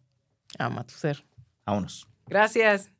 [0.57, 1.25] Ama tu ser.
[1.65, 2.07] Vámonos.
[2.27, 2.91] Gracias.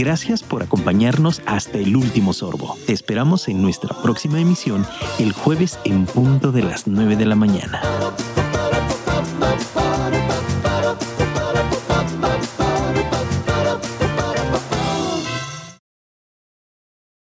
[0.00, 2.78] Gracias por acompañarnos hasta el último sorbo.
[2.86, 4.86] Te esperamos en nuestra próxima emisión
[5.18, 7.82] el jueves en punto de las 9 de la mañana.